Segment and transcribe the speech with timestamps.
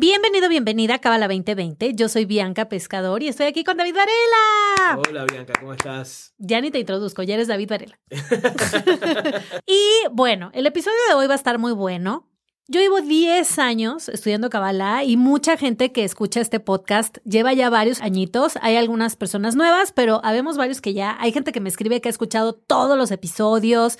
[0.00, 1.92] Bienvenido, bienvenida a Cábala 2020.
[1.94, 4.96] Yo soy Bianca Pescador y estoy aquí con David Varela.
[4.96, 6.34] Hola Bianca, ¿cómo estás?
[6.38, 7.98] Ya ni te introduzco, ya eres David Varela.
[9.66, 9.80] y
[10.12, 12.28] bueno, el episodio de hoy va a estar muy bueno.
[12.68, 17.68] Yo llevo 10 años estudiando Kabbalah y mucha gente que escucha este podcast lleva ya
[17.68, 18.56] varios añitos.
[18.62, 21.16] Hay algunas personas nuevas, pero habemos varios que ya.
[21.18, 23.98] Hay gente que me escribe que ha escuchado todos los episodios.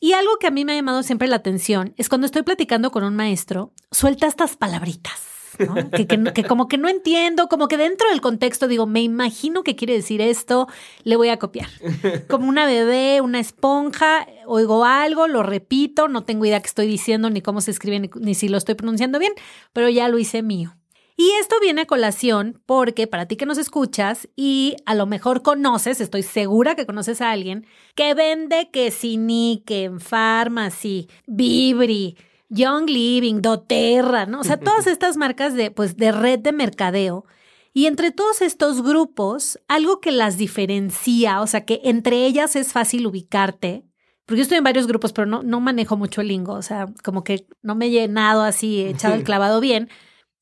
[0.00, 2.90] Y algo que a mí me ha llamado siempre la atención es cuando estoy platicando
[2.90, 8.20] con un maestro, suelta estas palabritas que, como que no entiendo, como que dentro del
[8.20, 10.68] contexto digo, me imagino que quiere decir esto,
[11.04, 11.68] le voy a copiar.
[12.28, 17.30] Como una bebé, una esponja, oigo algo, lo repito, no tengo idea qué estoy diciendo,
[17.30, 19.32] ni cómo se escribe, ni, ni si lo estoy pronunciando bien,
[19.72, 20.76] pero ya lo hice mío.
[21.18, 25.42] Y esto viene a colación porque para ti que nos escuchas y a lo mejor
[25.42, 32.18] conoces, estoy segura que conoces a alguien que vende que Sini, que en Pharmacy, Vibri,
[32.48, 34.40] Young Living, doTERRA, ¿no?
[34.40, 37.24] O sea, todas estas marcas de, pues, de red de mercadeo.
[37.72, 42.72] Y entre todos estos grupos, algo que las diferencia, o sea, que entre ellas es
[42.72, 43.84] fácil ubicarte,
[44.24, 46.86] porque yo estoy en varios grupos, pero no, no manejo mucho el lingo, o sea,
[47.04, 49.88] como que no me he llenado así, echado el clavado bien,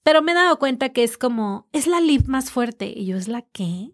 [0.05, 2.93] pero me he dado cuenta que es como, es la lib más fuerte.
[2.95, 3.91] Y yo, ¿es la qué?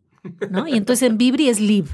[0.50, 0.68] ¿No?
[0.68, 1.86] Y entonces en Vibri es lib.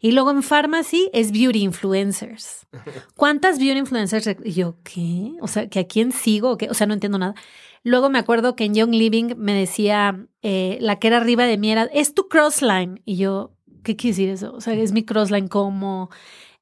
[0.00, 2.66] Y luego en Pharmacy es Beauty Influencers.
[3.16, 4.28] ¿Cuántas Beauty Influencers?
[4.44, 5.32] Y yo, ¿qué?
[5.40, 6.50] O sea, ¿que a quién sigo?
[6.50, 6.68] ¿O, qué?
[6.68, 7.34] o sea, no entiendo nada.
[7.82, 11.58] Luego me acuerdo que en Young Living me decía, eh, la que era arriba de
[11.58, 13.02] mí era, es tu crossline.
[13.04, 14.52] Y yo, ¿qué quiere decir eso?
[14.54, 16.10] O sea, es mi crossline como...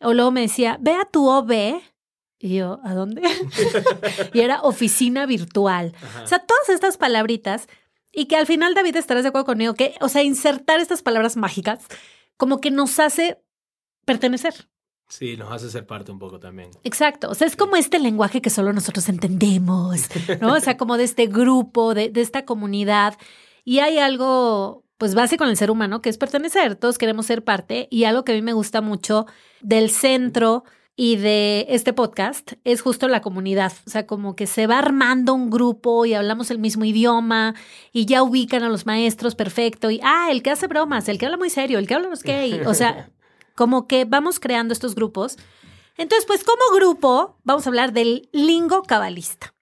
[0.00, 1.80] O luego me decía, ve a tu OB.
[2.40, 3.22] Y yo, ¿a dónde?
[4.34, 5.94] y era oficina virtual.
[6.24, 7.68] O sea, todas estas palabritas
[8.12, 11.36] y que al final, David, estarás de acuerdo conmigo que, o sea, insertar estas palabras
[11.36, 11.86] mágicas
[12.36, 13.42] como que nos hace
[14.04, 14.68] pertenecer.
[15.08, 16.70] Sí, nos hace ser parte un poco también.
[16.84, 17.28] Exacto.
[17.28, 20.08] O sea, es como este lenguaje que solo nosotros entendemos,
[20.40, 20.54] ¿no?
[20.54, 23.18] O sea, como de este grupo, de, de esta comunidad.
[23.62, 26.76] Y hay algo, pues, básico en el ser humano que es pertenecer.
[26.76, 27.88] Todos queremos ser parte.
[27.90, 29.26] Y algo que a mí me gusta mucho
[29.60, 33.72] del centro y de este podcast es justo la comunidad.
[33.86, 37.54] O sea, como que se va armando un grupo y hablamos el mismo idioma
[37.92, 39.90] y ya ubican a los maestros perfecto.
[39.90, 42.22] Y, ah, el que hace bromas, el que habla muy serio, el que habla los
[42.22, 42.60] gay.
[42.66, 43.10] O sea,
[43.54, 45.38] como que vamos creando estos grupos.
[45.96, 49.54] Entonces, pues como grupo, vamos a hablar del lingo cabalista.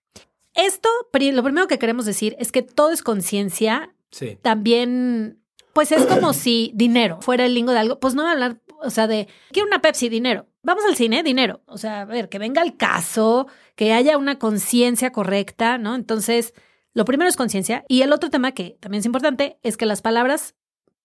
[0.55, 3.95] Esto, lo primero que queremos decir es que todo es conciencia.
[4.11, 4.37] Sí.
[4.43, 5.41] También,
[5.73, 8.01] pues es como si dinero fuera el lingo de algo.
[8.01, 11.23] Pues no voy a hablar, o sea, de, quiero una Pepsi, dinero vamos al cine,
[11.23, 11.63] dinero.
[11.67, 15.95] O sea, a ver, que venga el caso, que haya una conciencia correcta, ¿no?
[15.95, 16.55] Entonces,
[16.93, 17.85] lo primero es conciencia.
[17.89, 20.55] Y el otro tema que también es importante es que las palabras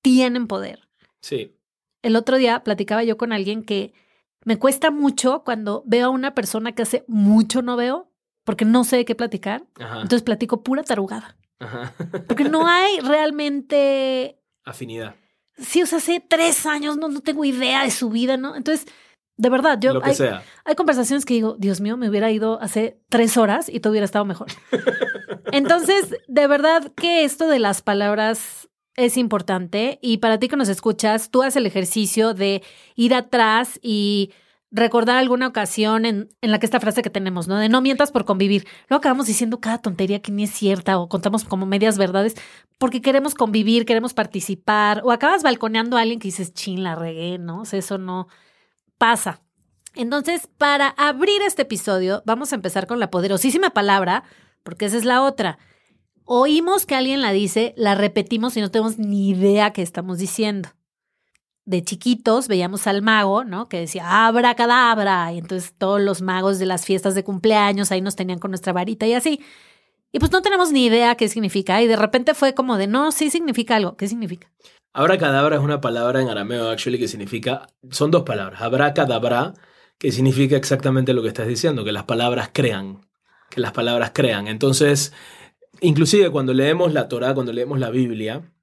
[0.01, 0.87] tienen poder.
[1.21, 1.55] Sí.
[2.01, 3.93] El otro día platicaba yo con alguien que
[4.43, 8.11] me cuesta mucho cuando veo a una persona que hace mucho no veo,
[8.43, 9.65] porque no sé de qué platicar.
[9.79, 11.37] Entonces platico pura tarugada.
[11.57, 11.93] Ajá.
[12.27, 14.39] Porque no hay realmente...
[14.63, 15.15] Afinidad.
[15.57, 18.55] Sí, o sea, hace tres años no, no tengo idea de su vida, ¿no?
[18.55, 18.85] Entonces
[19.37, 19.93] de verdad, yo.
[19.93, 20.43] Lo que hay, sea.
[20.63, 24.05] hay conversaciones que digo, Dios mío, me hubiera ido hace tres horas y todo hubiera
[24.05, 24.47] estado mejor.
[25.51, 29.99] Entonces, de verdad que esto de las palabras es importante.
[30.01, 32.63] Y para ti que nos escuchas, tú haces el ejercicio de
[32.95, 34.31] ir atrás y
[34.75, 37.57] recordar alguna ocasión en, en, la que esta frase que tenemos, ¿no?
[37.57, 38.67] De no mientas por convivir.
[38.89, 42.35] Luego acabamos diciendo cada tontería que ni es cierta o contamos como medias verdades
[42.77, 47.37] porque queremos convivir, queremos participar o acabas balconeando a alguien que dices, chin, la regué,
[47.37, 47.63] ¿no?
[47.63, 48.27] Eso no
[48.97, 49.41] pasa.
[49.95, 54.23] Entonces, para abrir este episodio, vamos a empezar con la poderosísima palabra,
[54.63, 55.57] porque esa es la otra.
[56.25, 60.69] Oímos que alguien la dice, la repetimos y no tenemos ni idea qué estamos diciendo.
[61.65, 63.67] De chiquitos veíamos al mago, ¿no?
[63.67, 65.33] Que decía, abra cadabra.
[65.33, 68.71] Y entonces todos los magos de las fiestas de cumpleaños ahí nos tenían con nuestra
[68.71, 69.41] varita y así.
[70.11, 71.81] Y pues no tenemos ni idea qué significa.
[71.81, 73.97] Y de repente fue como de, no, sí significa algo.
[73.97, 74.49] ¿Qué significa?
[74.93, 77.67] Abracadabra es una palabra en arameo, actually, que significa.
[77.91, 78.61] Son dos palabras.
[78.61, 79.53] Abracadabra,
[79.97, 83.05] que significa exactamente lo que estás diciendo, que las palabras crean.
[83.49, 84.47] Que las palabras crean.
[84.47, 85.11] Entonces,
[85.81, 88.53] inclusive cuando leemos la Torah, cuando leemos la Biblia,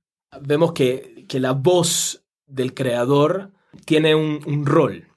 [0.41, 2.22] vemos que, que la voz
[2.53, 3.51] del creador
[3.85, 5.09] tiene un, un rol.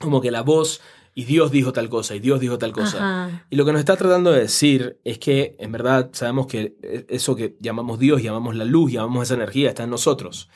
[0.00, 0.80] Como que la voz
[1.14, 3.44] y Dios dijo tal cosa, y Dios dijo tal cosa.
[3.50, 6.74] Y lo que nos está tratando de decir es que en verdad sabemos que
[7.08, 10.48] eso que llamamos Dios, llamamos la luz, llamamos esa energía, está en nosotros.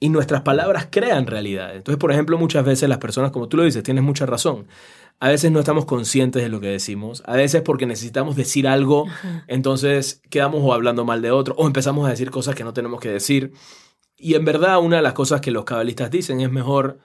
[0.00, 1.74] y nuestras palabras crean realidad.
[1.74, 4.68] Entonces, por ejemplo, muchas veces las personas, como tú lo dices, tienes mucha razón.
[5.20, 9.06] A veces no estamos conscientes de lo que decimos, a veces porque necesitamos decir algo,
[9.48, 13.00] entonces quedamos o hablando mal de otro o empezamos a decir cosas que no tenemos
[13.00, 13.52] que decir.
[14.18, 16.98] Y en verdad una de las cosas que los cabalistas dicen es mejor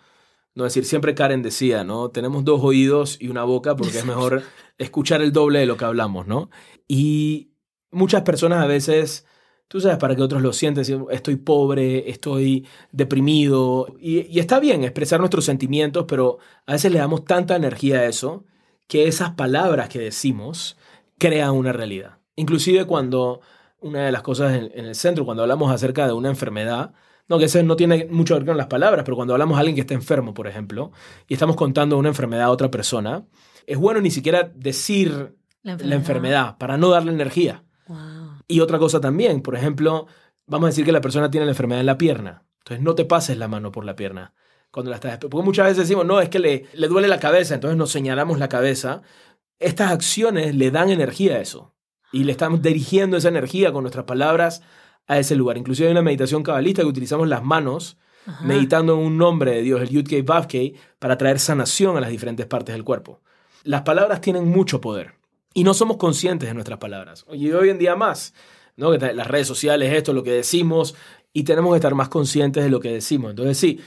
[0.56, 2.10] no decir, siempre Karen decía, ¿no?
[2.10, 4.44] Tenemos dos oídos y una boca porque es mejor
[4.78, 6.50] escuchar el doble de lo que hablamos, ¿no?
[6.88, 7.52] Y
[7.92, 9.26] muchas personas a veces
[9.74, 13.88] tú sabes, para que otros lo sienten, estoy pobre, estoy deprimido.
[14.00, 16.38] Y, está bien expresar nuestros sentimientos, pero
[16.68, 18.46] a veces le damos tanta energía a eso
[18.88, 20.78] que esas palabras que decimos
[21.18, 22.20] crean una realidad.
[22.36, 23.42] Inclusive cuando
[23.84, 26.94] una de las cosas en, el centro, cuando hablamos acerca de una enfermedad,
[27.28, 29.60] no, que eso no tiene mucho que ver con las palabras, pero cuando hablamos a
[29.60, 30.92] alguien que está enfermo, por ejemplo,
[31.28, 33.26] y estamos contando una enfermedad a otra persona,
[33.68, 37.64] es bueno ni siquiera decir la enfermedad, la enfermedad para no darle energía.
[38.48, 40.08] Y otra cosa también, por ejemplo,
[40.46, 42.44] vamos a decir que la persona tiene la enfermedad en la pierna.
[42.60, 44.34] Entonces no te pases la mano por la pierna
[44.72, 45.18] cuando la estás...
[45.18, 48.40] Porque muchas veces decimos, no, es que le, le duele la cabeza, entonces nos señalamos
[48.40, 49.02] la cabeza.
[49.60, 51.73] Estas acciones le dan energía a eso.
[52.14, 54.62] Y le estamos dirigiendo esa energía con nuestras palabras
[55.08, 55.58] a ese lugar.
[55.58, 57.98] Inclusive hay una meditación cabalista que utilizamos las manos
[58.42, 62.46] meditando en un nombre de Dios, el Yudkei Bavkei, para traer sanación a las diferentes
[62.46, 63.20] partes del cuerpo.
[63.64, 65.16] Las palabras tienen mucho poder.
[65.54, 67.26] Y no somos conscientes de nuestras palabras.
[67.34, 68.34] Y hoy en día más,
[68.76, 68.92] ¿no?
[68.92, 70.96] Que las redes sociales, esto, lo que decimos,
[71.32, 73.32] y tenemos que estar más conscientes de lo que decimos.
[73.32, 73.80] Entonces, sí,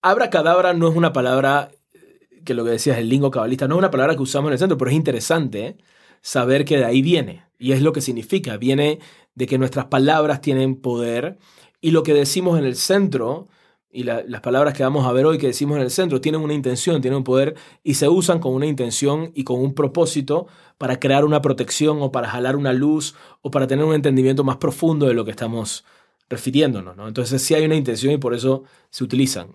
[0.00, 3.78] abracadabra no es una palabra eh, que lo que decías, el lingo cabalista, no es
[3.78, 5.76] una palabra que usamos en el centro, pero es interesante
[6.22, 7.44] saber que de ahí viene.
[7.58, 8.56] Y es lo que significa.
[8.56, 8.98] Viene
[9.34, 11.38] de que nuestras palabras tienen poder
[11.80, 13.48] y lo que decimos en el centro
[13.94, 16.54] y las palabras que vamos a ver hoy que decimos en el centro tienen una
[16.54, 20.46] intención, tienen un poder y se usan con una intención y con un propósito
[20.78, 24.56] para crear una protección o para jalar una luz o para tener un entendimiento más
[24.56, 25.84] profundo de lo que estamos
[26.30, 26.96] refiriéndonos.
[26.96, 27.06] ¿no?
[27.06, 29.48] Entonces sí hay una intención y por eso se utilizan.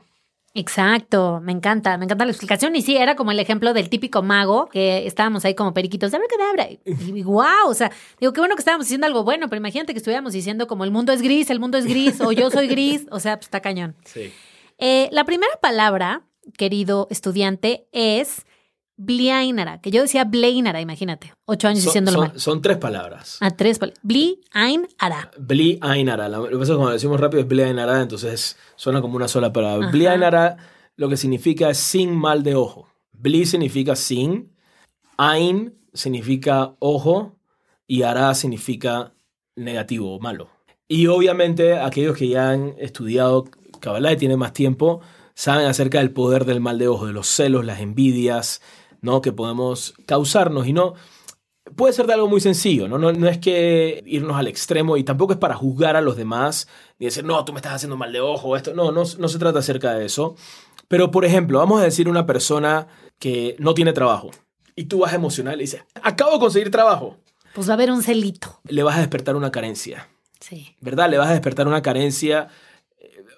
[0.53, 2.75] Exacto, me encanta, me encanta la explicación.
[2.75, 6.17] Y sí, era como el ejemplo del típico mago, que estábamos ahí como periquitos, de
[6.49, 6.67] abra.
[6.83, 9.99] Y wow, o sea, digo, qué bueno que estábamos diciendo algo bueno, pero imagínate que
[9.99, 13.05] estuviéramos diciendo como el mundo es gris, el mundo es gris, o yo soy gris,
[13.11, 13.95] o sea, pues está cañón.
[14.05, 14.33] Sí.
[14.79, 16.23] Eh, la primera palabra,
[16.57, 18.46] querido estudiante, es
[18.97, 22.39] Bliainara, que yo decía Blainara, imagínate, ocho años diciéndolo mal.
[22.39, 23.37] Son tres palabras.
[23.41, 24.01] Ah, tres palabras.
[24.03, 25.31] Bliainara.
[25.37, 26.27] Bliainara.
[26.27, 29.53] Lo que pasa es que cuando decimos rápido es Bliainara, entonces suena como una sola
[29.53, 29.89] palabra.
[29.89, 30.57] Bliainara
[30.97, 32.89] lo que significa es sin mal de ojo.
[33.13, 34.51] Bli significa sin,
[35.17, 37.37] Ain significa ojo
[37.87, 39.13] y Ara significa
[39.55, 40.49] negativo o malo.
[40.87, 43.45] Y obviamente aquellos que ya han estudiado
[43.79, 45.01] Kabbalah y tienen más tiempo,
[45.35, 48.61] saben acerca del poder del mal de ojo, de los celos, las envidias,
[49.01, 49.21] ¿no?
[49.21, 50.93] que podemos causarnos y no
[51.75, 52.97] puede ser de algo muy sencillo, ¿no?
[52.97, 56.67] No, no es que irnos al extremo y tampoco es para juzgar a los demás
[56.99, 59.39] ni decir, no, tú me estás haciendo mal de ojo, esto, no, no, no se
[59.39, 60.35] trata acerca de eso.
[60.87, 62.87] Pero, por ejemplo, vamos a decir una persona
[63.19, 64.31] que no tiene trabajo
[64.75, 67.17] y tú vas emocional y dices, acabo de conseguir trabajo.
[67.53, 68.59] Pues va a haber un celito.
[68.67, 70.07] Le vas a despertar una carencia.
[70.39, 70.75] Sí.
[70.79, 71.09] ¿Verdad?
[71.09, 72.47] Le vas a despertar una carencia.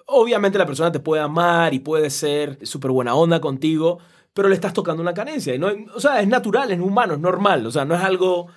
[0.05, 3.99] Obviamente la persona te puede amar y puede ser súper buena onda contigo,
[4.39, 5.53] pero le estás tocando una carencia.
[5.53, 7.65] Y no, o sea, es natural, es humano, es normal.
[7.65, 8.47] O sea, no es algo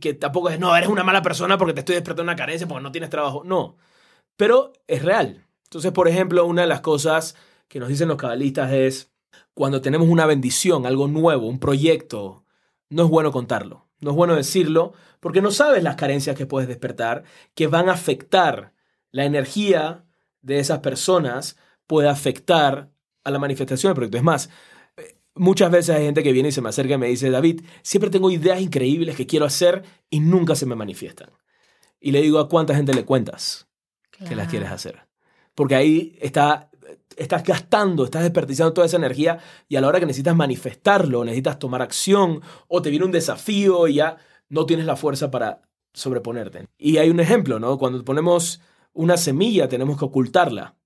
[0.00, 2.82] que tampoco es, no, eres una mala persona porque te estoy despertando una carencia porque
[2.82, 3.44] no tienes trabajo.
[3.44, 3.76] No,
[4.36, 5.46] pero es real.
[5.62, 7.36] Entonces, por ejemplo, una de las cosas
[7.68, 9.12] que nos dicen los cabalistas es,
[9.54, 12.44] cuando tenemos una bendición, algo nuevo, un proyecto,
[12.90, 13.86] no es bueno contarlo.
[14.00, 17.22] No es bueno decirlo porque no sabes las carencias que puedes despertar
[17.54, 18.72] que van a afectar
[19.12, 20.04] la energía
[20.42, 22.90] de esas personas, puede afectar
[23.22, 24.18] a la manifestación del proyecto.
[24.18, 24.50] Es más,
[25.36, 28.10] Muchas veces hay gente que viene y se me acerca y me dice, David, siempre
[28.10, 31.30] tengo ideas increíbles que quiero hacer y nunca se me manifiestan.
[32.00, 33.68] Y le digo, ¿a cuánta gente le cuentas
[34.26, 35.06] que las quieres hacer?
[35.54, 36.70] Porque ahí está,
[37.16, 39.38] estás gastando, estás desperdiciando toda esa energía
[39.68, 43.88] y a la hora que necesitas manifestarlo, necesitas tomar acción o te viene un desafío
[43.88, 44.16] y ya
[44.48, 45.62] no tienes la fuerza para
[45.92, 46.66] sobreponerte.
[46.78, 47.78] Y hay un ejemplo, ¿no?
[47.78, 48.60] Cuando ponemos
[48.92, 50.76] una semilla tenemos que ocultarla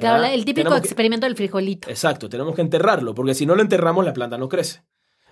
[0.00, 1.88] Claro, el típico experimento del frijolito.
[1.88, 4.82] Exacto, tenemos que enterrarlo, porque si no lo enterramos la planta no crece.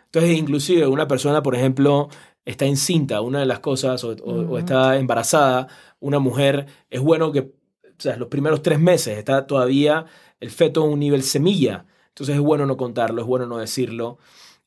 [0.06, 2.08] Entonces, inclusive una persona, por ejemplo,
[2.44, 5.66] está encinta, una de las cosas, o, está embarazada,
[5.98, 10.06] una mujer, es bueno que, o sea, los primeros tres meses está todavía
[10.40, 11.86] el feto en un nivel semilla.
[12.08, 14.18] Entonces es bueno no contarlo, es bueno no decirlo.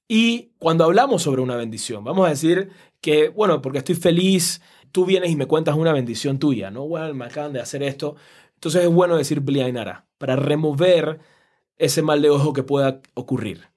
[0.08, 4.62] Y cuando hablamos sobre una bendición, vamos a decir que, bueno, porque estoy feliz,
[4.92, 6.88] tú vienes y me cuentas una bendición tuya, ¿no?
[6.88, 8.16] Bueno, me acaban de hacer esto.
[8.57, 11.19] Entonces es bueno decir Bliainara para remover
[11.77, 13.69] ese mal de ojo que pueda ocurrir.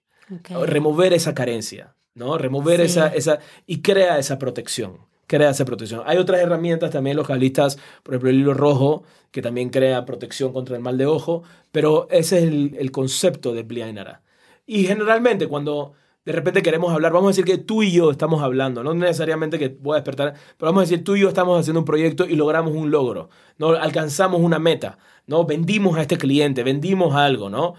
[0.48, 2.38] Remover esa carencia, ¿no?
[2.38, 3.40] Remover esa, esa...
[3.66, 4.98] y crea esa protección.
[5.26, 6.02] crea esa protección.
[6.06, 10.52] Hay otras herramientas también, los cabalistas, por ejemplo, el hilo rojo, que también crea protección
[10.52, 14.22] contra el mal de ojo, pero ese es el, el concepto de Bli Ainara.
[14.66, 15.92] Y generalmente cuando
[16.24, 19.58] de repente queremos hablar, vamos a decir que tú y yo estamos hablando, no necesariamente
[19.58, 22.26] que voy a despertar, pero vamos a decir tú y yo estamos haciendo un proyecto
[22.26, 23.70] y logramos un logro, ¿no?
[23.70, 25.44] alcanzamos una meta, ¿no?
[25.46, 27.74] vendimos a este cliente, vendimos algo, ¿no?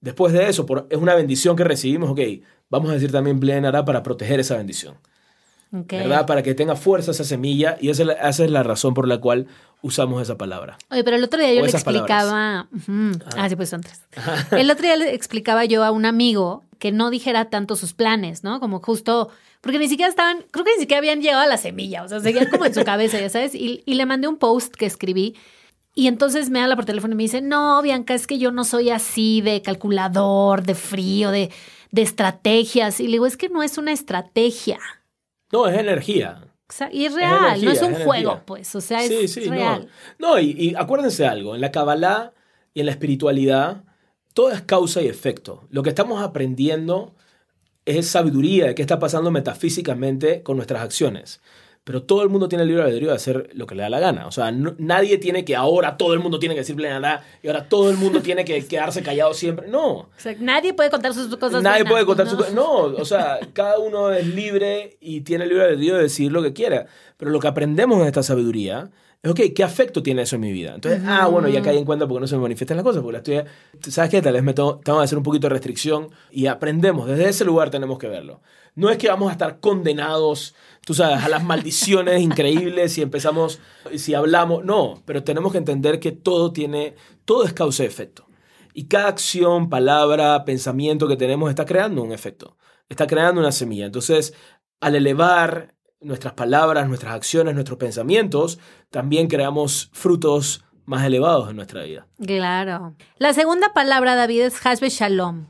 [0.00, 2.20] Después de eso, por, es una bendición que recibimos, ok,
[2.68, 4.96] vamos a decir también Blenará para proteger esa bendición.
[5.88, 6.26] ¿Verdad?
[6.26, 9.46] Para que tenga fuerza esa semilla y esa, esa, es la razón por la cual
[9.82, 10.78] usamos esa palabra.
[10.90, 12.68] Oye, pero el otro día yo le explicaba...
[13.36, 14.00] Ah, sí, pues son tres.
[14.52, 18.44] El otro día le explicaba yo a un amigo que no dijera tanto sus planes,
[18.44, 18.60] ¿no?
[18.60, 22.02] Como justo, porque ni siquiera estaban, creo que ni siquiera habían llegado a la semilla,
[22.04, 24.74] o sea, seguían como en su cabeza, ya sabes, y, y le mandé un post
[24.74, 25.34] que escribí
[25.94, 28.64] y entonces me habla por teléfono y me dice, no, Bianca, es que yo no
[28.64, 31.50] soy así de calculador, de frío, de,
[31.92, 32.98] de estrategias.
[32.98, 34.80] Y le digo, es que no es una estrategia.
[35.54, 36.42] No, es energía.
[36.90, 39.88] Y es real, no es un juego, pues, o sea, es sí, sí, real.
[40.18, 42.32] No, y, y, acuérdense algo, en la Kabbalah
[42.72, 43.84] y en la espiritualidad,
[44.32, 45.62] todo es causa y efecto.
[45.70, 47.14] Lo que estamos aprendiendo
[47.84, 51.40] es sabiduría de qué está pasando metafísicamente con nuestras acciones.
[51.84, 54.00] Pero todo el mundo tiene el libre albedrío de hacer lo que le da la
[54.00, 54.26] gana.
[54.26, 57.68] O sea, nadie tiene que ahora todo el mundo tiene que decir nada y ahora
[57.68, 59.68] todo el mundo tiene que quedarse callado siempre.
[59.68, 59.90] No.
[59.92, 61.62] O sea, nadie puede contar sus cosas.
[61.62, 62.54] Nadie puede contar sus cosas.
[62.54, 66.42] No, o sea, cada uno es libre y tiene el libre albedrío de decir lo
[66.42, 66.86] que quiera.
[67.18, 68.90] Pero lo que aprendemos en esta sabiduría
[69.24, 70.74] es, ok, ¿qué afecto tiene eso en mi vida?
[70.74, 73.12] Entonces, ah, bueno, ya caí en cuenta porque no se me manifiestan las cosas, porque
[73.14, 74.20] la estoy, ¿sabes qué?
[74.20, 77.44] Tal vez me tengo, tengo que hacer un poquito de restricción y aprendemos, desde ese
[77.46, 78.42] lugar tenemos que verlo.
[78.74, 80.54] No es que vamos a estar condenados,
[80.84, 83.60] tú sabes, a las maldiciones increíbles si empezamos,
[83.96, 88.26] si hablamos, no, pero tenemos que entender que todo tiene, todo es causa y efecto.
[88.74, 92.58] Y cada acción, palabra, pensamiento que tenemos está creando un efecto,
[92.90, 93.86] está creando una semilla.
[93.86, 94.34] Entonces,
[94.80, 95.73] al elevar
[96.04, 98.58] nuestras palabras, nuestras acciones, nuestros pensamientos,
[98.90, 102.06] también creamos frutos más elevados en nuestra vida.
[102.24, 102.94] Claro.
[103.18, 105.46] La segunda palabra, David, es Hasbe Shalom.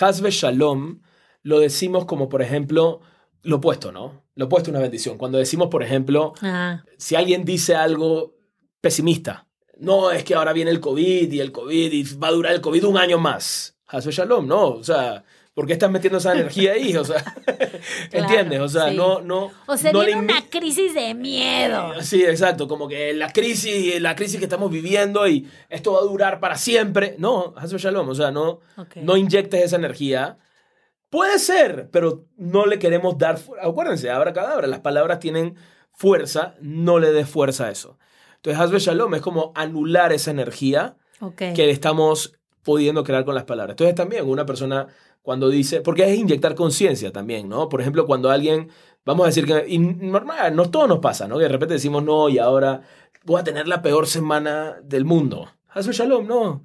[0.00, 1.00] Hasbe Shalom
[1.42, 3.00] lo decimos como, por ejemplo,
[3.42, 4.24] lo opuesto, ¿no?
[4.34, 5.18] Lo opuesto a una bendición.
[5.18, 6.34] Cuando decimos, por ejemplo,
[6.98, 8.36] si alguien dice algo
[8.80, 9.46] pesimista,
[9.78, 12.60] no, es que ahora viene el COVID y el COVID y va a durar el
[12.60, 13.78] COVID un año más.
[13.86, 14.68] Hasbe Shalom, ¿no?
[14.68, 15.24] O sea,
[15.60, 16.96] ¿Por qué estás metiendo esa energía ahí?
[16.96, 17.22] O sea,
[18.12, 18.60] ¿entiendes?
[18.60, 19.50] O sea, no, no.
[19.66, 22.00] O sea, viene una crisis de miedo.
[22.00, 22.66] Sí, exacto.
[22.66, 26.56] Como que la crisis, la crisis que estamos viviendo y esto va a durar para
[26.56, 27.14] siempre.
[27.18, 28.08] No, Hazel Shalom.
[28.08, 28.60] O sea, no,
[29.02, 30.38] no inyectes esa energía.
[31.10, 33.38] Puede ser, pero no le queremos dar.
[33.60, 34.66] Acuérdense, abra cadabra.
[34.66, 35.56] Las palabras tienen
[35.92, 37.98] fuerza, no le des fuerza a eso.
[38.36, 40.96] Entonces, Hazbe Shalom es como anular esa energía
[41.36, 43.74] que estamos pudiendo crear con las palabras.
[43.74, 44.88] Entonces, también una persona
[45.22, 47.68] cuando dice, porque es inyectar conciencia también, ¿no?
[47.68, 48.70] Por ejemplo, cuando alguien,
[49.04, 51.36] vamos a decir que, y normal, no todo nos pasa, ¿no?
[51.36, 52.82] Que de repente decimos, no, y ahora
[53.24, 55.48] voy a tener la peor semana del mundo.
[55.68, 56.62] Hazlo shalom, no.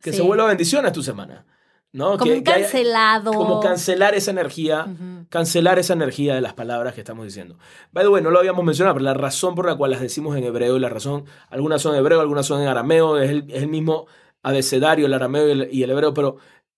[0.00, 1.46] Que se vuelva bendiciones tu semana.
[1.96, 2.18] ¿no?
[2.18, 3.32] Como que, cancelado.
[3.32, 4.86] como cancelar esa energía,
[5.30, 7.56] cancelar esa energía de las palabras que estamos diciendo.
[7.90, 10.36] By the way, no lo habíamos mencionado, pero la razón por la cual las decimos
[10.36, 13.50] en hebreo y la razón, algunas son en hebreo, algunas son en arameo, es el,
[13.50, 14.06] es el mismo
[14.42, 16.36] abecedario, el arameo y el, hebreo, pero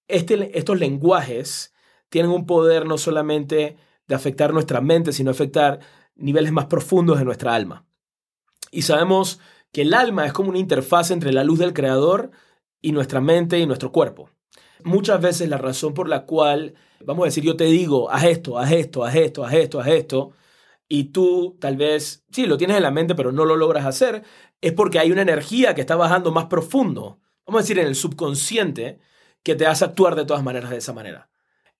[0.08, 1.74] este, estos lenguajes
[2.08, 5.80] tienen un poder no solamente de afectar nuestra mente, sino afectar
[6.16, 7.86] niveles más profundos de nuestra alma.
[8.70, 9.38] Y sabemos
[9.72, 12.30] que el alma es como una interfaz entre la luz del Creador
[12.80, 14.30] y nuestra mente y nuestro cuerpo.
[14.84, 16.74] Muchas veces la razón por la cual,
[17.04, 19.88] vamos a decir, yo te digo, haz esto, haz esto, haz esto, haz esto, haz
[19.88, 20.32] esto,
[20.88, 24.22] y tú tal vez, sí, lo tienes en la mente, pero no lo logras hacer,
[24.60, 27.94] es porque hay una energía que está bajando más profundo, vamos a decir, en el
[27.94, 29.00] subconsciente,
[29.42, 31.30] que te hace actuar de todas maneras de esa manera.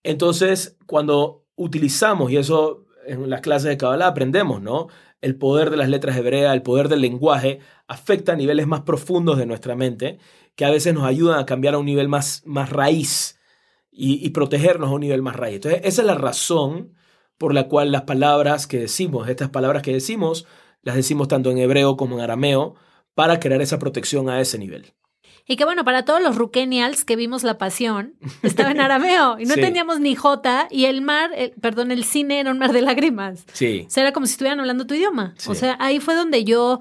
[0.02, 4.88] Entonces, cuando utilizamos, y eso en las clases de Kabbalah aprendemos, ¿no?
[5.20, 9.38] El poder de las letras hebreas, el poder del lenguaje, afecta a niveles más profundos
[9.38, 10.18] de nuestra mente,
[10.54, 13.38] que a veces nos ayudan a cambiar a un nivel más, más raíz
[13.90, 15.56] y, y protegernos a un nivel más raíz.
[15.56, 16.94] Entonces, esa es la razón
[17.38, 20.46] por la cual las palabras que decimos, estas palabras que decimos,
[20.82, 22.74] las decimos tanto en hebreo como en arameo,
[23.14, 24.92] para crear esa protección a ese nivel.
[25.50, 29.46] Y que bueno, para todos los Rukenials que vimos La Pasión, estaba en arameo y
[29.46, 33.46] no teníamos ni J y el mar, perdón, el cine era un mar de lágrimas.
[33.54, 33.84] Sí.
[33.86, 35.34] O sea, era como si estuvieran hablando tu idioma.
[35.46, 36.80] O sea, ahí fue donde yo,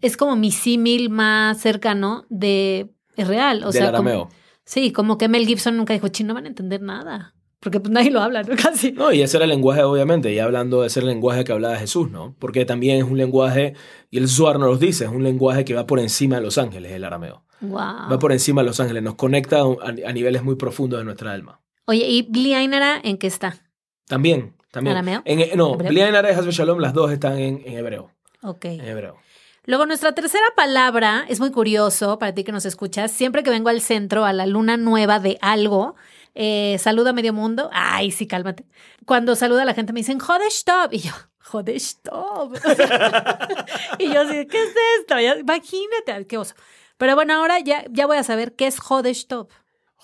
[0.00, 3.62] es como mi símil más cercano de, es real.
[3.64, 4.28] O sea, arameo.
[4.64, 7.90] sí, como que Mel Gibson nunca dijo, chino, no van a entender nada porque pues
[7.92, 8.54] nadie lo habla, ¿no?
[8.62, 8.92] Casi.
[8.92, 12.10] No, y ese era el lenguaje, obviamente, y hablando de ese lenguaje que hablaba Jesús,
[12.10, 12.36] ¿no?
[12.38, 13.74] Porque también es un lenguaje,
[14.10, 16.58] y el Zohar nos lo dice, es un lenguaje que va por encima de los
[16.58, 17.44] ángeles, el arameo.
[17.60, 18.10] Wow.
[18.10, 21.60] Va por encima de los ángeles, nos conecta a, niveles muy profundos de nuestra alma.
[21.86, 23.56] Oye, ¿y Bli Ainara en qué está?
[24.06, 24.96] También, También.
[24.96, 25.22] ¿Arameo?
[25.24, 25.88] En- no, ¿Hebreo?
[25.88, 28.10] Blia Nara y Hasbe Shalom, las dos están en, en hebreo.
[28.42, 28.64] Ok.
[28.66, 29.16] En hebreo.
[29.64, 33.12] Luego, nuestra tercera palabra es muy curioso para ti que nos escuchas.
[33.12, 35.94] Siempre que vengo al centro, a la luna nueva de algo,
[36.34, 37.68] eh, saluda a medio mundo.
[37.72, 38.64] Ay, sí, cálmate.
[39.04, 40.94] Cuando saluda a la gente me dicen, Jodestop.
[40.94, 42.54] Y yo, Jodestop.
[43.98, 45.20] y yo así, ¿qué es esto?
[45.20, 46.54] Imagínate, qué oso.
[46.98, 49.50] Pero bueno, ahora ya, ya voy a saber qué es Jodestop.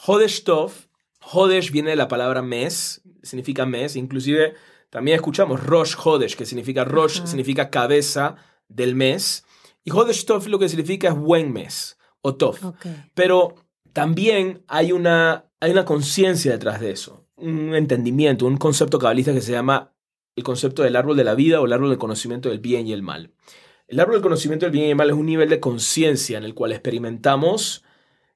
[0.06, 0.72] Hodesh Tov,
[1.20, 4.54] Hodesh viene de la palabra mes, significa mes, inclusive
[4.90, 8.36] también escuchamos Rosh Hodesh, que significa Rosh, significa cabeza
[8.68, 9.44] del mes,
[9.84, 12.74] y Hodesh Tov lo que significa es buen mes, o Tov.
[13.14, 13.54] Pero
[13.92, 19.40] también hay una, hay una conciencia detrás de eso, un entendimiento, un concepto cabalista que
[19.40, 19.92] se llama
[20.36, 22.92] el concepto del árbol de la vida o el árbol del conocimiento del bien y
[22.92, 23.32] el mal.
[23.86, 26.44] El árbol del conocimiento del bien y el mal es un nivel de conciencia en
[26.44, 27.84] el cual experimentamos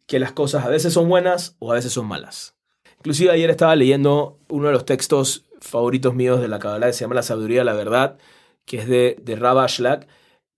[0.07, 2.55] que las cosas a veces son buenas o a veces son malas.
[2.99, 7.01] Inclusive ayer estaba leyendo uno de los textos favoritos míos de la Kabbalah que se
[7.01, 8.19] llama La sabiduría de la verdad,
[8.65, 10.07] que es de, de Rabba Ashlag,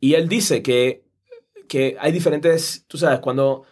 [0.00, 1.04] y él dice que,
[1.68, 3.64] que hay diferentes, tú sabes, cuando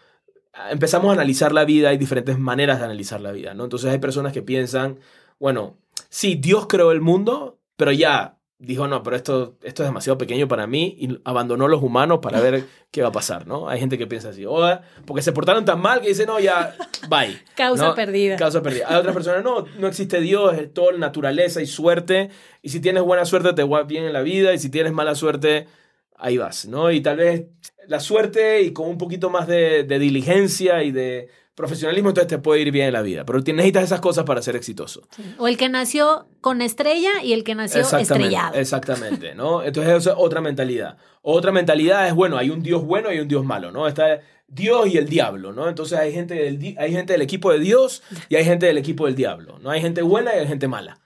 [0.71, 3.65] empezamos a analizar la vida, hay diferentes maneras de analizar la vida, ¿no?
[3.65, 4.99] Entonces hay personas que piensan,
[5.39, 5.77] bueno,
[6.09, 10.49] sí, Dios creó el mundo, pero ya dijo, no, pero esto, esto es demasiado pequeño
[10.49, 13.69] para mí y abandonó los humanos para ver qué va a pasar, ¿no?
[13.69, 14.59] Hay gente que piensa así, o
[15.07, 16.75] porque se portaron tan mal que dice, no, ya,
[17.09, 17.39] bye.
[17.57, 17.95] Causa ¿no?
[17.95, 18.37] perdida.
[18.37, 18.87] Causa perdida.
[18.89, 22.31] Hay otras personas, no, no existe Dios, es todo naturaleza y suerte.
[22.63, 24.53] Y si tienes buena suerte, te va bien en la vida.
[24.53, 25.69] Y si tienes mala suerte,
[26.17, 26.91] ahí vas, ¿no?
[26.91, 27.47] Y tal vez
[27.87, 32.39] la suerte y con un poquito más de, de diligencia y de profesionalismo, entonces te
[32.39, 33.25] puede ir bien en la vida.
[33.27, 35.09] Pero necesitas esas cosas para ser exitoso.
[35.39, 38.55] O el que nació con estrella y el que nació estrellado.
[38.55, 39.65] Exactamente, ¿no?
[39.65, 40.99] Entonces esa es otra mentalidad.
[41.21, 43.89] Otra mentalidad es, bueno, hay un Dios bueno y hay un Dios malo, ¿no?
[43.89, 45.69] Está Dios y el diablo, ¿no?
[45.69, 49.07] Entonces hay gente del, hay gente del equipo de Dios y hay gente del equipo
[49.07, 49.71] del diablo, ¿no?
[49.71, 51.01] Hay gente buena y hay gente mala.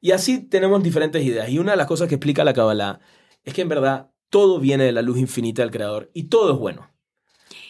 [0.00, 1.48] Y así tenemos diferentes ideas.
[1.48, 3.00] Y una de las cosas que explica la Kabbalah
[3.42, 6.58] es que en verdad todo viene de la luz infinita del Creador y todo es
[6.60, 6.92] bueno.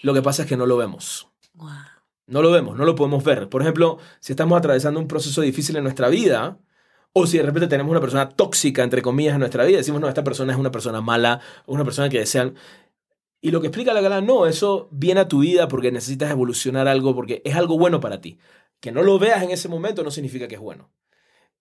[0.03, 1.29] Lo que pasa es que no lo vemos.
[1.55, 1.96] Guau.
[2.27, 3.49] No lo vemos, no lo podemos ver.
[3.49, 6.59] Por ejemplo, si estamos atravesando un proceso difícil en nuestra vida,
[7.13, 10.09] o si de repente tenemos una persona tóxica, entre comillas, en nuestra vida, decimos, no,
[10.09, 12.55] esta persona es una persona mala, una persona que desean...
[13.41, 16.89] Y lo que explica la gala, no, eso viene a tu vida porque necesitas evolucionar
[16.89, 18.39] algo, porque es algo bueno para ti.
[18.81, 20.91] Que no lo veas en ese momento no significa que es bueno.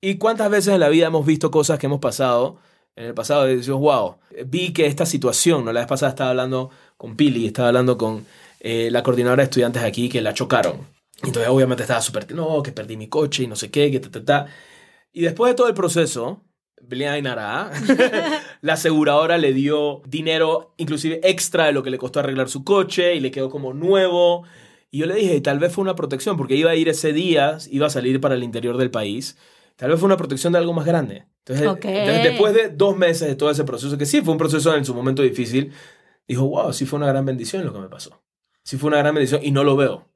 [0.02, 2.58] ¿Y cuántas veces en la vida hemos visto cosas que hemos pasado?
[2.96, 4.16] En el pasado y decimos, wow,
[4.48, 5.74] vi que esta situación, ¿no?
[5.74, 8.26] La vez pasada estaba hablando con Pili, estaba hablando con
[8.68, 10.88] eh, la coordinadora de estudiantes aquí que la chocaron.
[11.22, 14.10] Entonces obviamente estaba súper, no, que perdí mi coche y no sé qué, que ta,
[14.10, 14.48] ta, ta.
[15.14, 16.42] Y después de todo el proceso,
[17.22, 17.70] Nara,
[18.62, 23.14] la aseguradora le dio dinero, inclusive extra de lo que le costó arreglar su coche
[23.14, 24.46] y le quedó como nuevo.
[24.90, 27.60] Y yo le dije, tal vez fue una protección, porque iba a ir ese día,
[27.70, 29.38] iba a salir para el interior del país.
[29.76, 31.28] Tal vez fue una protección de algo más grande.
[31.46, 31.86] Entonces, Ok.
[31.86, 34.86] entonces, después de dos meses de todo ese proceso, que sí fue un proceso en
[34.86, 35.72] su momento difícil,
[36.28, 38.24] dijo, wow, sí fue una gran bendición lo que me pasó.
[38.66, 40.10] Sí fue una gran bendición y no lo veo.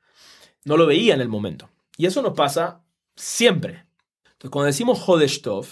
[0.65, 1.69] No lo veía en el momento.
[1.95, 2.83] Y eso nos pasa
[3.15, 3.85] siempre.
[4.23, 5.67] Entonces, cuando decimos Hodesh Tov,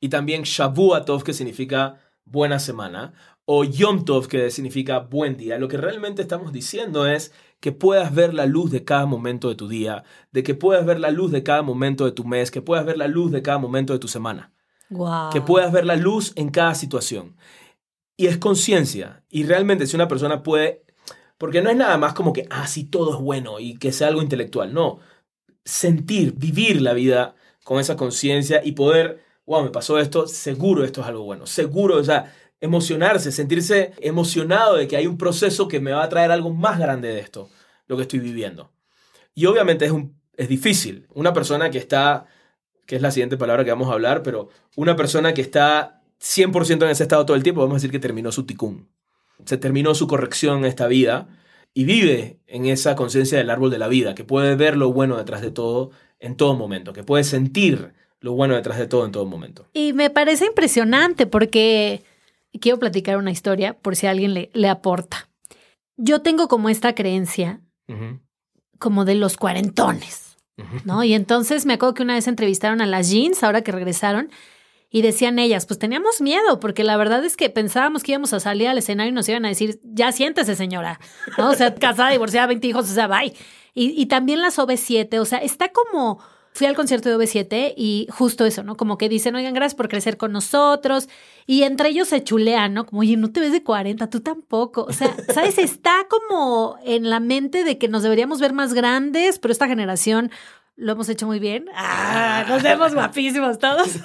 [0.00, 5.58] y también Shavua Tov, que significa buena semana, o Yom Tov, que significa buen día,
[5.58, 9.54] lo que realmente estamos diciendo es que puedas ver la luz de cada momento de
[9.54, 12.62] tu día, de que puedas ver la luz de cada momento de tu mes, que
[12.62, 14.52] puedas ver la luz de cada momento de tu semana,
[14.90, 15.30] Guau.
[15.30, 17.36] que puedas ver la luz en cada situación.
[18.16, 19.24] Y es conciencia.
[19.28, 20.83] Y realmente si una persona puede...
[21.44, 24.08] Porque no es nada más como que, ah, sí, todo es bueno y que sea
[24.08, 24.72] algo intelectual.
[24.72, 25.00] No.
[25.62, 31.02] Sentir, vivir la vida con esa conciencia y poder, wow, me pasó esto, seguro esto
[31.02, 31.44] es algo bueno.
[31.44, 36.08] Seguro, o sea, emocionarse, sentirse emocionado de que hay un proceso que me va a
[36.08, 37.50] traer algo más grande de esto,
[37.88, 38.72] lo que estoy viviendo.
[39.34, 39.90] Y obviamente
[40.38, 41.06] es, difícil.
[41.12, 42.24] Una persona que está,
[42.86, 46.84] que es la siguiente palabra que vamos a hablar, pero una persona que está 100%
[46.84, 48.88] en ese estado todo el tiempo, vamos a decir que terminó su ticún.
[49.44, 51.28] Se terminó su corrección en esta vida
[51.74, 55.16] y vive en esa conciencia del árbol de la vida, que puede ver lo bueno
[55.16, 59.12] detrás de todo en todo momento, que puede sentir lo bueno detrás de todo en
[59.12, 59.66] todo momento.
[59.74, 62.02] Y me parece impresionante porque
[62.60, 65.28] quiero platicar una historia por si alguien le, le aporta.
[65.96, 67.60] Yo tengo como esta creencia,
[68.78, 70.36] como de los cuarentones.
[70.84, 71.02] ¿no?
[71.04, 74.30] Y entonces me acuerdo que una vez entrevistaron a las jeans, ahora que regresaron,
[74.94, 78.38] y decían ellas, pues teníamos miedo, porque la verdad es que pensábamos que íbamos a
[78.38, 81.00] salir al escenario y nos iban a decir, ya siéntese señora,
[81.36, 81.50] ¿no?
[81.50, 83.34] O sea, casada, divorciada, 20 hijos, o sea, bye.
[83.74, 86.20] Y, y también las OV7, o sea, está como,
[86.52, 88.76] fui al concierto de OV7 y justo eso, ¿no?
[88.76, 91.08] Como que dicen, oigan, gracias por crecer con nosotros.
[91.44, 92.86] Y entre ellos se chulean, ¿no?
[92.86, 94.84] Como, oye, no te ves de 40, tú tampoco.
[94.84, 95.58] O sea, ¿sabes?
[95.58, 100.30] Está como en la mente de que nos deberíamos ver más grandes, pero esta generación
[100.76, 101.66] lo hemos hecho muy bien.
[101.74, 103.98] Ah, nos vemos guapísimos todos.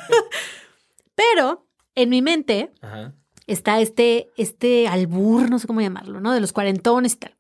[1.34, 3.14] Pero en mi mente Ajá.
[3.48, 6.34] está este, este albur, no sé cómo llamarlo, ¿no?
[6.34, 7.36] De los cuarentones y tal.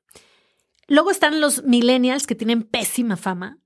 [0.87, 3.59] Luego están los millennials que tienen pésima fama,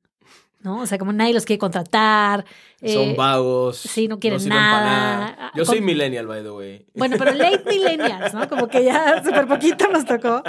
[0.59, 0.81] ¿no?
[0.81, 2.45] O sea, como nadie los quiere contratar.
[2.81, 3.77] Son eh, vagos.
[3.77, 5.35] sí, no quieren nada.
[5.39, 6.85] Ah, Yo soy con- millennial, by the way.
[6.93, 8.47] Bueno, pero late millennials, ¿no?
[8.49, 10.43] Como que ya súper poquito nos tocó.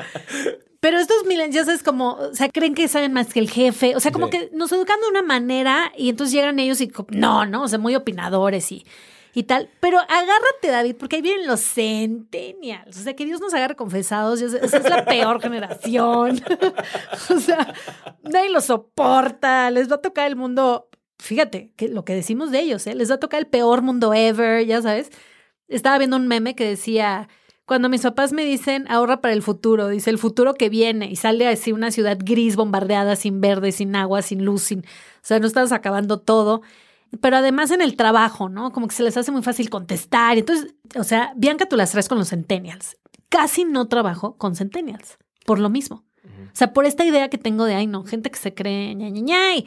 [0.80, 3.94] Pero estos millennials es como, o sea, creen que saben más que el jefe.
[3.96, 4.32] O sea, como Sí.
[4.32, 7.62] que nos educan de una manera y entonces llegan ellos y no, ¿no?
[7.62, 8.84] O sea, muy opinadores y,
[9.34, 9.68] y tal.
[9.80, 12.96] Pero agárrate, David, porque ahí vienen los centennials.
[12.96, 14.40] O sea, que Dios nos agarre confesados.
[14.40, 16.40] esa es la peor generación.
[17.30, 17.74] o sea,
[18.22, 19.70] nadie los soporta.
[19.70, 20.88] Les va a tocar el mundo.
[21.18, 22.94] Fíjate, que lo que decimos de ellos, ¿eh?
[22.94, 25.10] Les va a tocar el peor mundo ever, ya sabes.
[25.66, 27.28] Estaba viendo un meme que decía,
[27.64, 31.16] cuando mis papás me dicen ahorra para el futuro, dice el futuro que viene y
[31.16, 34.82] sale así una ciudad gris bombardeada, sin verde, sin agua, sin luz, sin, o
[35.22, 36.60] sea, no estás acabando todo.
[37.20, 38.72] Pero además en el trabajo, ¿no?
[38.72, 40.38] Como que se les hace muy fácil contestar.
[40.38, 42.96] Entonces, o sea, Bianca, tú las traes con los centennials.
[43.28, 46.04] Casi no trabajo con centennials, por lo mismo.
[46.24, 49.10] O sea, por esta idea que tengo de, ay, no, gente que se cree ña,
[49.10, 49.66] ña, ña, y,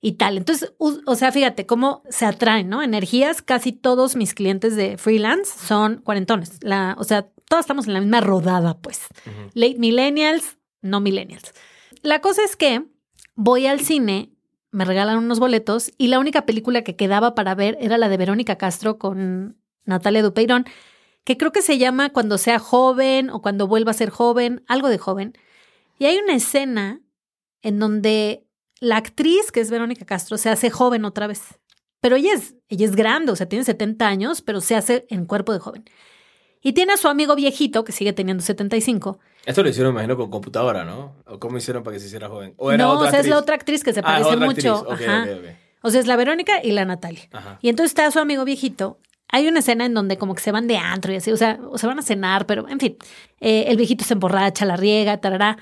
[0.00, 0.36] y tal.
[0.36, 2.82] Entonces, o sea, fíjate cómo se atraen, ¿no?
[2.82, 6.58] Energías, casi todos mis clientes de freelance son cuarentones.
[6.60, 9.00] La, o sea, todos estamos en la misma rodada, pues.
[9.54, 11.54] Late millennials, no millennials.
[12.02, 12.84] La cosa es que
[13.34, 14.31] voy al cine,
[14.72, 18.16] me regalan unos boletos y la única película que quedaba para ver era la de
[18.16, 20.64] Verónica Castro con Natalia Dupeirón,
[21.24, 24.88] que creo que se llama Cuando sea joven o Cuando vuelva a ser joven, algo
[24.88, 25.34] de joven.
[25.98, 27.00] Y hay una escena
[27.60, 28.46] en donde
[28.80, 31.60] la actriz, que es Verónica Castro, se hace joven otra vez.
[32.00, 35.26] Pero ella es, ella es grande, o sea, tiene 70 años, pero se hace en
[35.26, 35.84] cuerpo de joven.
[36.62, 39.20] Y tiene a su amigo viejito, que sigue teniendo 75.
[39.44, 41.16] Esto lo hicieron, imagino, con computadora, ¿no?
[41.26, 42.54] ¿O cómo hicieron para que se hiciera joven?
[42.56, 44.86] ¿O era no, otra o sea, es la otra actriz que se Ah, parece mucho.
[44.90, 45.26] Ajá.
[45.82, 47.28] O sea, es la Verónica y la Natalia.
[47.32, 47.58] Ajá.
[47.60, 49.00] Y entonces está su amigo viejito.
[49.28, 51.58] Hay una escena en donde como que se van de antro y así, o sea,
[51.70, 52.96] o se van a cenar, pero en fin,
[53.40, 55.56] eh, el viejito se emborracha, la riega, tarará.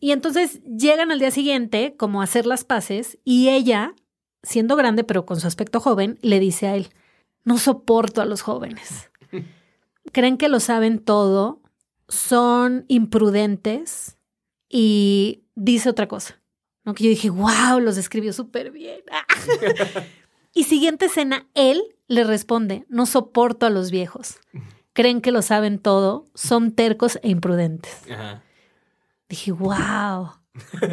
[0.00, 3.94] Y entonces llegan al día siguiente como a hacer las paces y ella,
[4.42, 6.88] siendo grande pero con su aspecto joven, le dice a él,
[7.44, 9.10] no soporto a los jóvenes.
[10.12, 11.61] Creen que lo saben todo,
[12.08, 14.18] son imprudentes
[14.68, 16.42] y dice otra cosa.
[16.84, 16.94] ¿no?
[16.94, 19.00] Que yo dije, wow, los describió súper bien.
[20.54, 24.38] y siguiente escena, él le responde, no soporto a los viejos.
[24.92, 27.94] Creen que lo saben todo, son tercos e imprudentes.
[28.10, 28.42] Ajá.
[29.28, 30.32] Dije, wow.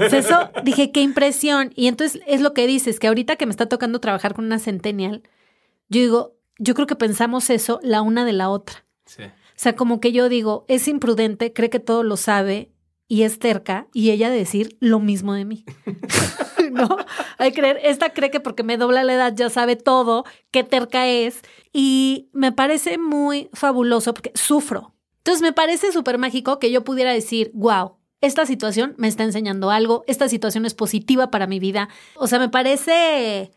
[0.10, 1.74] Sea, eso, dije, qué impresión.
[1.76, 4.60] Y entonces es lo que dices, que ahorita que me está tocando trabajar con una
[4.60, 5.24] centennial,
[5.90, 8.86] yo digo, yo creo que pensamos eso la una de la otra.
[9.06, 9.24] Sí.
[9.60, 12.72] Sea, como que yo digo, es imprudente, cree que todo lo sabe
[13.10, 15.66] y es terca, y ella decir lo mismo de mí.
[16.72, 16.88] ¿No?
[17.38, 20.64] Hay que creer, esta cree que porque me dobla la edad ya sabe todo, qué
[20.64, 21.42] terca es,
[21.74, 24.96] y me parece muy fabuloso porque sufro.
[25.18, 29.72] Entonces me parece súper mágico que yo pudiera decir, wow, esta situación me está enseñando
[29.72, 31.90] algo, esta situación es positiva para mi vida.
[32.16, 33.52] O sea, me parece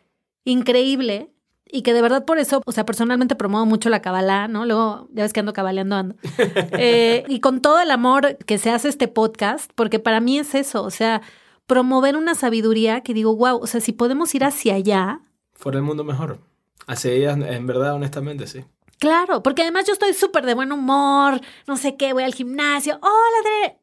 [0.44, 1.31] increíble
[1.74, 4.66] y que de verdad por eso, o sea, personalmente promuevo mucho la cabalá, ¿no?
[4.66, 6.14] Luego, ya ves que ando cabaleando, ando.
[6.78, 10.54] Eh, y con todo el amor que se hace este podcast, porque para mí es
[10.54, 11.22] eso, o sea,
[11.66, 15.20] promover una sabiduría que digo, wow, o sea, si podemos ir hacia allá,
[15.54, 16.40] Fuera el mundo mejor.
[16.86, 18.64] Hacia ellas, en verdad, honestamente, sí.
[18.98, 22.98] claro, porque además yo estoy súper de buen humor, no sé qué, voy al gimnasio,
[23.00, 23.78] hola, Dre.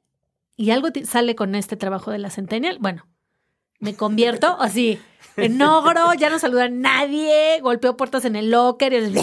[0.58, 3.08] Y algo sale con este trabajo de la Centennial, bueno,
[3.80, 5.00] me convierto así
[5.44, 9.22] en ogro, ya no saluda a nadie, golpeo puertas en el locker, y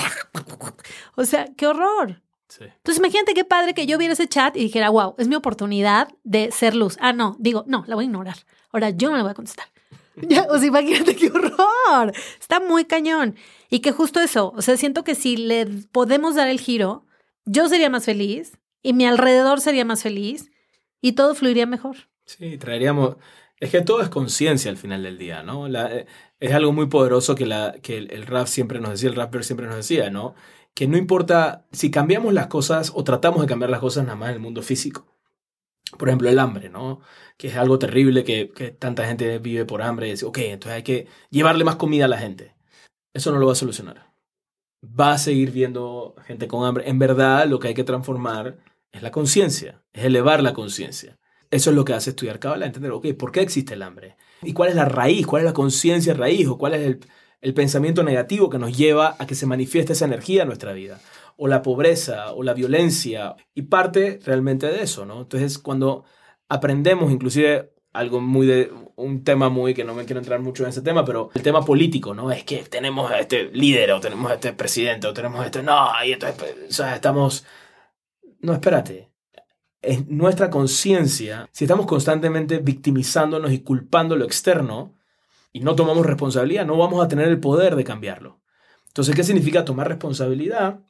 [1.16, 2.22] o sea, qué horror.
[2.48, 2.64] Sí.
[2.64, 6.08] Entonces imagínate qué padre que yo viera ese chat y dijera, wow, es mi oportunidad
[6.24, 6.96] de ser luz.
[7.00, 8.36] Ah, no, digo, no, la voy a ignorar.
[8.72, 9.66] Ahora yo no la voy a contestar.
[10.28, 12.10] Ya, o sea, imagínate qué horror.
[12.40, 13.36] Está muy cañón.
[13.68, 17.04] Y que justo eso, o sea, siento que si le podemos dar el giro,
[17.44, 20.50] yo sería más feliz y mi alrededor sería más feliz
[21.02, 22.08] y todo fluiría mejor.
[22.24, 23.16] Sí, traeríamos...
[23.58, 25.66] Es que todo es conciencia al final del día, ¿no?
[25.66, 26.06] Eh,
[26.40, 30.10] es algo muy poderoso que, el, rap siempre nos decía, el rapper siempre nos decía,
[30.10, 30.34] ¿no?
[30.74, 34.28] Que no importa si cambiamos las cosas o tratamos de cambiar las cosas nada más
[34.28, 35.06] en el mundo físico.
[35.98, 37.00] Por ejemplo, el hambre, ¿no?
[37.38, 40.76] Que es algo terrible que, que tanta gente vive por hambre y dice, ok, entonces
[40.76, 42.54] hay que llevarle más comida a la gente.
[43.14, 44.12] Eso no lo va a solucionar.
[44.84, 46.88] Va a seguir viendo gente con hambre.
[46.90, 48.58] En verdad, lo que hay que transformar
[48.92, 51.18] es la conciencia, es elevar la conciencia.
[51.50, 54.16] Eso es lo que hace estudiar Kabbalah, entender, ok, ¿por qué existe el hambre?
[54.42, 55.26] ¿Y cuál es la raíz?
[55.26, 56.48] ¿Cuál es la conciencia raíz?
[56.48, 56.98] ¿O cuál es
[57.40, 61.00] el, pensamiento negativo que nos lleva a que se manifieste esa energía en nuestra vida?
[61.36, 63.36] O la pobreza, o la violencia.
[63.54, 65.22] Y parte realmente de eso, ¿no?
[65.22, 66.04] Entonces, cuando
[66.48, 70.70] aprendemos, inclusive algo muy de un tema muy que no me quiero entrar mucho en
[70.70, 72.30] ese tema, pero el tema político, ¿no?
[72.30, 75.62] Es que tenemos a este líder o tenemos a este presidente o tenemos a este...
[75.62, 77.44] No, y entonces, pues, o estamos...
[78.40, 79.05] No, espérate.
[79.86, 84.98] Es nuestra conciencia, si estamos constantemente victimizándonos y culpando lo externo
[85.52, 88.40] y no tomamos responsabilidad, no vamos a tener el poder de cambiarlo.
[88.88, 90.80] Entonces, ¿qué significa tomar responsabilidad?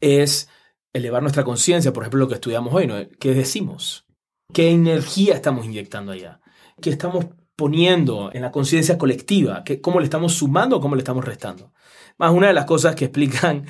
[0.00, 0.48] Es
[0.92, 2.94] elevar nuestra conciencia, por ejemplo, lo que estudiamos hoy, ¿no?
[3.18, 4.06] ¿Qué decimos?
[4.52, 6.40] ¿Qué energía estamos inyectando allá?
[6.80, 9.64] ¿Qué estamos poniendo en la conciencia colectiva?
[9.64, 11.72] ¿Qué, ¿Cómo le estamos sumando o cómo le estamos restando?
[12.16, 13.66] Más una de las cosas que explican,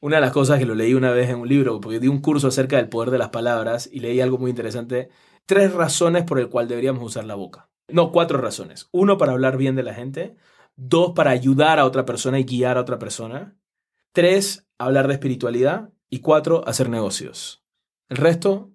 [0.00, 2.20] una de las cosas que lo leí una vez en un libro, porque di un
[2.20, 5.10] curso acerca del poder de las palabras y leí algo muy interesante,
[5.46, 7.68] tres razones por el cual deberíamos usar la boca.
[7.88, 8.88] No, cuatro razones.
[8.92, 10.36] Uno, para hablar bien de la gente.
[10.76, 13.56] Dos, para ayudar a otra persona y guiar a otra persona.
[14.12, 15.90] Tres, hablar de espiritualidad.
[16.08, 17.64] Y cuatro, hacer negocios.
[18.08, 18.72] El resto,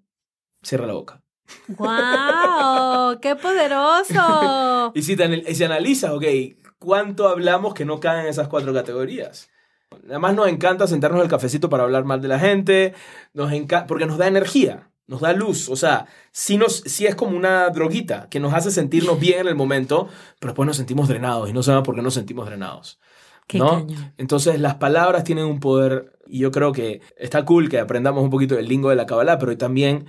[0.63, 1.23] cierra la boca.
[1.67, 3.19] ¡Wow!
[3.21, 4.91] ¡Qué poderoso!
[4.95, 6.23] y si, te, si analizas, ok,
[6.79, 9.49] ¿cuánto hablamos que no caen en esas cuatro categorías?
[10.09, 12.93] Además nos encanta sentarnos al cafecito para hablar mal de la gente,
[13.33, 13.51] nos
[13.87, 17.69] porque nos da energía, nos da luz, o sea, sí, nos, sí es como una
[17.69, 20.07] droguita que nos hace sentirnos bien en el momento,
[20.39, 22.99] pero después nos sentimos drenados y no sabemos por qué nos sentimos drenados.
[23.53, 23.85] ¿no?
[24.17, 28.31] Entonces las palabras tienen un poder y yo creo que está cool que aprendamos un
[28.31, 30.07] poquito del lingo de la Kabbalah, pero también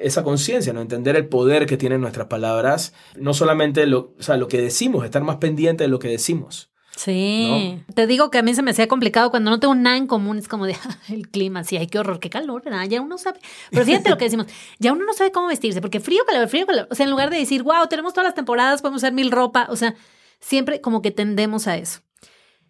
[0.00, 0.80] esa conciencia, ¿no?
[0.80, 5.04] entender el poder que tienen nuestras palabras, no solamente lo, o sea, lo que decimos,
[5.04, 6.67] estar más pendiente de lo que decimos.
[6.98, 10.08] Sí, te digo que a mí se me hacía complicado cuando no tengo nada en
[10.08, 10.76] común, es como de
[11.08, 12.86] el clima, sí, ay, qué horror, qué calor, ¿verdad?
[12.88, 13.38] ya uno sabe.
[13.70, 14.46] Pero fíjate lo que decimos,
[14.80, 16.88] ya uno no sabe cómo vestirse, porque frío, calor, frío, calor.
[16.90, 19.68] O sea, en lugar de decir, wow, tenemos todas las temporadas, podemos hacer mil ropa,
[19.70, 19.94] o sea,
[20.40, 22.00] siempre como que tendemos a eso.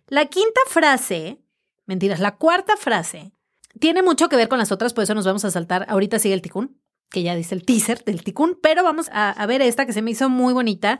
[0.08, 1.40] La quinta frase,
[1.86, 3.32] mentiras, la cuarta frase,
[3.80, 5.86] tiene mucho que ver con las otras, por eso nos vamos a saltar.
[5.88, 9.46] Ahorita sigue el ticún, que ya dice el teaser del ticún, pero vamos a, a
[9.46, 10.98] ver esta que se me hizo muy bonita,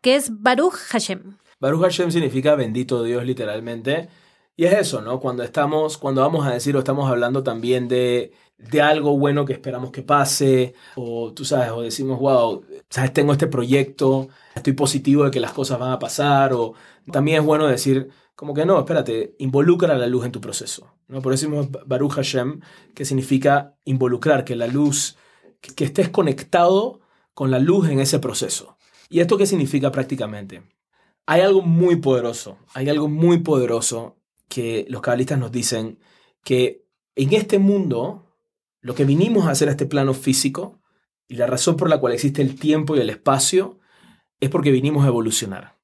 [0.00, 1.38] que es Baruch Hashem.
[1.60, 4.08] Baruch Hashem significa bendito Dios literalmente.
[4.56, 5.20] Y es eso, ¿no?
[5.20, 9.52] Cuando estamos, cuando vamos a decir o estamos hablando también de, de algo bueno que
[9.52, 15.24] esperamos que pase, o tú sabes, o decimos, wow, sabes, tengo este proyecto, estoy positivo
[15.24, 16.74] de que las cosas van a pasar, o
[17.12, 21.22] también es bueno decir, como que no, espérate, involucra la luz en tu proceso, ¿no?
[21.22, 22.60] Por eso decimos Baruch Hashem,
[22.94, 25.16] que significa involucrar, que la luz,
[25.60, 27.00] que estés conectado
[27.32, 28.76] con la luz en ese proceso.
[29.08, 30.62] ¿Y esto qué significa prácticamente?
[31.30, 34.16] Hay algo muy poderoso, hay algo muy poderoso
[34.48, 35.98] que los cabalistas nos dicen
[36.42, 36.86] que
[37.16, 38.34] en este mundo,
[38.80, 40.80] lo que vinimos a hacer a este plano físico
[41.28, 43.78] y la razón por la cual existe el tiempo y el espacio
[44.40, 45.76] es porque vinimos a evolucionar,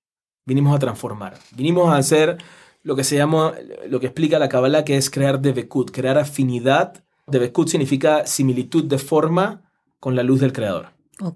[0.46, 2.38] vinimos a transformar, vinimos a hacer
[2.82, 3.52] lo que se llama,
[3.86, 7.04] lo que explica la Kabbalah, que es crear Devekut, crear afinidad.
[7.26, 10.88] Devekut significa similitud de forma con la luz del Creador,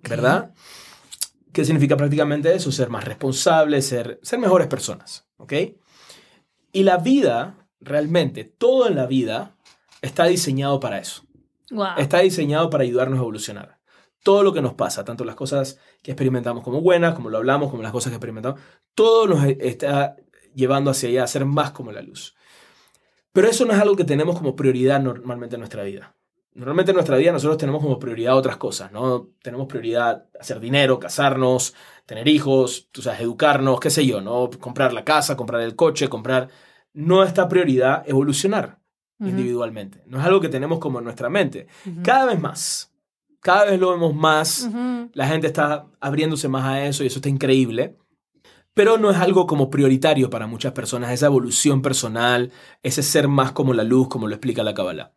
[0.09, 0.55] ¿verdad?
[1.59, 2.71] ¿Qué significa prácticamente eso?
[2.71, 5.27] Ser más responsables, ser, ser mejores personas.
[5.39, 5.55] ¿Ok?
[6.71, 9.57] Y la vida, realmente, todo en la vida
[10.01, 11.25] está diseñado para eso.
[11.97, 13.81] Está diseñado para ayudarnos a evolucionar.
[14.23, 17.73] Todo lo que nos pasa, tanto las cosas que experimentamos como buenas, como lo hablamos,
[17.73, 18.61] como las cosas que experimentamos,
[18.95, 20.15] todo nos está
[20.55, 22.37] llevando hacia allá a ser más como la luz.
[23.33, 26.15] Pero eso no es algo que tenemos como prioridad normalmente en nuestra vida.
[26.59, 29.29] Normalmente en nuestra vida nosotros tenemos como prioridad otras cosas, ¿no?
[29.43, 31.73] Tenemos prioridad hacer dinero, casarnos,
[32.05, 34.51] tener hijos, tú sabes, educarnos, qué sé yo, ¿no?
[34.59, 36.49] Comprar la casa, comprar el coche, comprar...
[36.93, 38.81] No está prioridad evolucionar
[39.21, 40.03] individualmente.
[40.07, 41.69] No es algo que tenemos como en nuestra mente.
[42.03, 42.93] Cada vez más,
[43.39, 44.69] cada vez lo vemos más,
[45.13, 47.97] la gente está abriéndose más a eso y eso está increíble.
[48.75, 52.51] Pero no es algo como prioritario para muchas personas, esa evolución personal,
[52.83, 55.13] ese ser más como la luz, como lo explica la Kabbalah.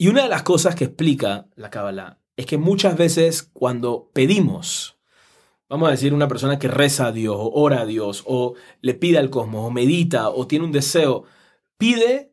[0.00, 4.98] Y una de las cosas que explica la Kabbalah es que muchas veces cuando pedimos,
[5.68, 8.94] vamos a decir una persona que reza a Dios, o ora a Dios, o le
[8.94, 11.24] pide al cosmos, o medita, o tiene un deseo,
[11.76, 12.32] pide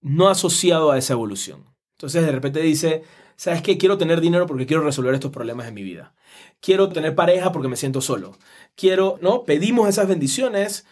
[0.00, 1.74] no asociado a esa evolución.
[1.96, 3.02] Entonces de repente dice,
[3.34, 3.76] ¿sabes qué?
[3.76, 6.14] Quiero tener dinero porque quiero resolver estos problemas en mi vida.
[6.60, 8.38] Quiero tener pareja porque me siento solo.
[8.76, 9.42] Quiero, ¿no?
[9.42, 10.86] Pedimos esas bendiciones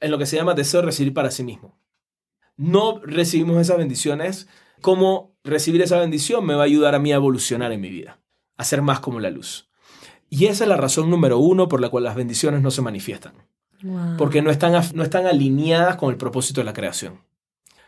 [0.00, 1.80] en lo que se llama deseo de recibir para sí mismo.
[2.58, 4.48] No recibimos esas bendiciones
[4.82, 8.20] cómo recibir esa bendición me va a ayudar a mí a evolucionar en mi vida,
[8.58, 9.70] a ser más como la luz.
[10.28, 13.34] Y esa es la razón número uno por la cual las bendiciones no se manifiestan.
[14.16, 17.20] Porque no están, no están alineadas con el propósito de la creación.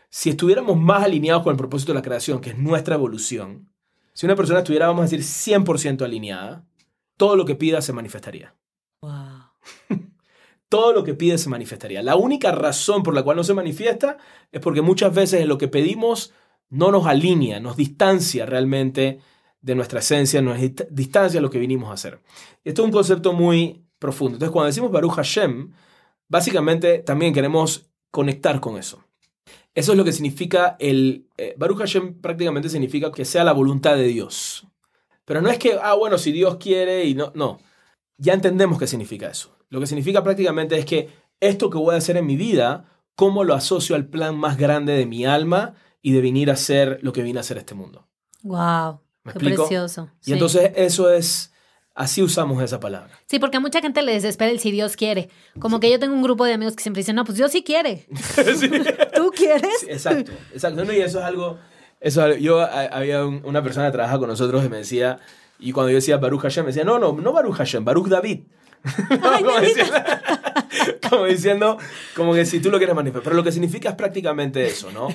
[0.09, 3.69] Si estuviéramos más alineados con el propósito de la creación, que es nuestra evolución,
[4.13, 6.65] si una persona estuviera, vamos a decir, 100% alineada,
[7.17, 8.55] todo lo que pida se manifestaría.
[10.69, 12.03] todo lo que pide se manifestaría.
[12.03, 14.17] La única razón por la cual no se manifiesta
[14.51, 16.33] es porque muchas veces en lo que pedimos
[16.69, 19.19] no nos alinea, nos distancia realmente
[19.61, 20.57] de nuestra esencia, nos
[20.91, 22.21] distancia de lo que vinimos a hacer.
[22.63, 24.35] Esto es un concepto muy profundo.
[24.35, 25.71] Entonces, cuando decimos Baruch Hashem,
[26.27, 29.03] básicamente también queremos conectar con eso.
[29.73, 31.27] Eso es lo que significa el...
[31.37, 34.67] Eh, Baruch Hashem prácticamente significa que sea la voluntad de Dios.
[35.25, 37.59] Pero no es que, ah, bueno, si Dios quiere y no, no.
[38.17, 39.57] Ya entendemos qué significa eso.
[39.69, 41.09] Lo que significa prácticamente es que
[41.41, 44.93] esto que voy a hacer en mi vida, ¿cómo lo asocio al plan más grande
[44.93, 45.73] de mi alma
[46.05, 48.05] y de venir a ser lo que vine a hacer este mundo?
[48.43, 49.63] Wow, ¿Me qué explico?
[49.63, 50.09] precioso.
[50.21, 50.33] Y Sí.
[50.33, 51.51] entonces eso es,
[51.95, 53.09] así usamos esa palabra.
[53.25, 55.29] Sí, porque a mucha gente le desespera el si Dios quiere.
[55.59, 57.63] Como que yo tengo un grupo de amigos que siempre dicen, no, pues Dios sí
[57.63, 58.05] quiere.
[59.15, 59.83] ¿Tú quieres?
[59.87, 60.85] Exacto, exacto.
[60.85, 61.57] No, y eso es algo,
[61.99, 64.77] eso es algo- yo a- había un- una persona que trabaja con nosotros que me
[64.77, 65.17] decía,
[65.57, 68.41] y cuando yo decía Baruch Hashem, me decía, no, no, no Baruch Hashem, Baruch David.
[69.09, 69.93] No, Ay, como, diciendo,
[71.09, 71.77] como diciendo,
[72.15, 75.07] como que si tú lo quieres manifestar, pero lo que significa es prácticamente eso, ¿no?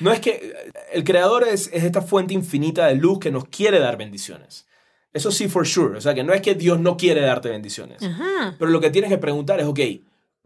[0.00, 0.54] No es que
[0.92, 4.66] el creador es, es esta fuente infinita de luz que nos quiere dar bendiciones.
[5.12, 5.98] Eso sí, for sure.
[5.98, 8.02] O sea, que no es que Dios no quiere darte bendiciones.
[8.02, 8.54] Ajá.
[8.58, 9.80] Pero lo que tienes que preguntar es, ok,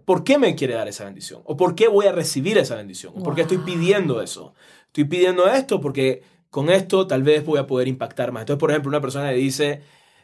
[0.05, 1.43] ¿por qué me quiere dar esa bendición?
[1.45, 3.13] ¿O por qué voy a recibir esa bendición?
[3.17, 4.55] ¿O por qué estoy pidiendo eso?
[4.87, 8.43] Estoy pidiendo esto porque con esto tal vez voy a poder impactar más.
[8.43, 9.83] Entonces, por ejemplo, una persona le dice,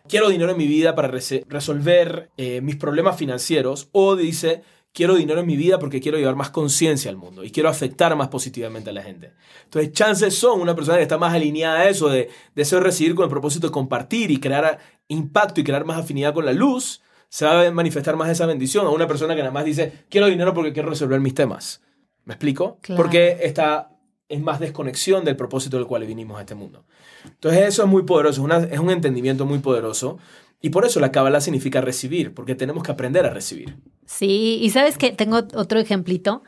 [0.09, 3.89] quiero dinero en mi vida para resolver eh, mis problemas financieros.
[3.93, 7.51] O dice, quiero dinero en mi vida porque quiero llevar más conciencia al mundo y
[7.51, 9.33] quiero afectar más positivamente a la gente.
[9.65, 13.15] Entonces, chances son una persona que está más alineada a eso, de deseo de recibir
[13.15, 17.01] con el propósito de compartir y crear impacto y crear más afinidad con la luz,
[17.29, 20.27] se va a manifestar más esa bendición a una persona que nada más dice, quiero
[20.29, 21.83] dinero porque quiero resolver mis temas.
[22.25, 22.79] ¿Me explico?
[22.83, 23.01] Claro.
[23.03, 23.91] Porque esta
[24.29, 26.85] es más desconexión del propósito del cual vinimos a este mundo.
[27.25, 30.19] Entonces eso es muy poderoso, es, una- es un entendimiento muy poderoso.
[30.61, 33.77] Y por eso la Kabbalah significa recibir, porque tenemos que aprender a recibir.
[34.09, 36.43] Sí, y sabes que tengo otro ejemplito.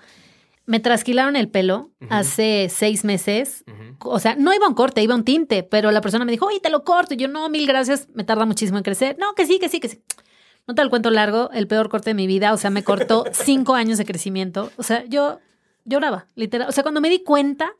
[0.65, 3.65] Me trasquilaron el pelo hace seis meses.
[3.99, 6.33] O sea, no iba a un corte, iba a un tinte, pero la persona me
[6.33, 7.13] dijo, oye, te lo corto.
[7.13, 9.17] Y yo, no, mil gracias, me tarda muchísimo en crecer.
[9.19, 10.03] No, que sí, que sí, que sí.
[10.67, 12.55] No te lo cuento largo, el peor corte de mi vida.
[12.55, 14.71] O sea, me cortó cinco años de crecimiento.
[14.79, 15.39] O sea, yo
[15.85, 16.67] lloraba, literal.
[16.67, 17.73] O sea, cuando me di cuenta,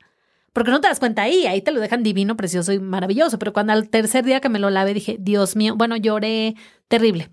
[0.53, 3.39] porque no te das cuenta ahí, ahí te lo dejan divino, precioso y maravilloso.
[3.39, 6.55] Pero cuando al tercer día que me lo lavé, dije, Dios mío, bueno, lloré
[6.89, 7.31] terrible.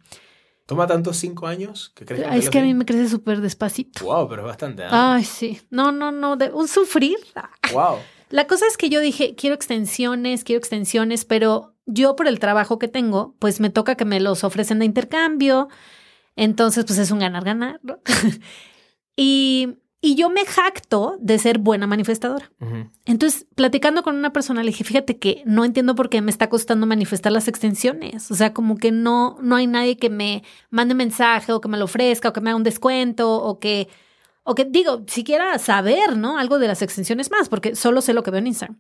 [0.68, 4.04] ¿Toma tantos cinco años que crees Es que a mí me crece súper despacito.
[4.04, 4.84] Wow, pero es bastante.
[4.84, 5.14] ¿ah?
[5.16, 5.62] Ay, sí.
[5.70, 6.36] No, no, no.
[6.36, 7.18] De, un sufrir.
[7.72, 8.00] Wow.
[8.30, 12.80] La cosa es que yo dije, quiero extensiones, quiero extensiones, pero yo por el trabajo
[12.80, 15.70] que tengo, pues me toca que me los ofrecen de intercambio.
[16.36, 18.02] Entonces, pues es un ganar-ganar, ¿no?
[19.16, 22.52] y, y yo me jacto de ser buena manifestadora.
[23.06, 26.50] Entonces, platicando con una persona, le dije, fíjate que no entiendo por qué me está
[26.50, 28.30] costando manifestar las extensiones.
[28.30, 31.78] O sea, como que no, no hay nadie que me mande mensaje o que me
[31.78, 33.88] lo ofrezca o que me haga un descuento o que,
[34.44, 36.38] o que digo, siquiera saber, ¿no?
[36.38, 38.80] Algo de las extensiones más, porque solo sé lo que veo en Instagram.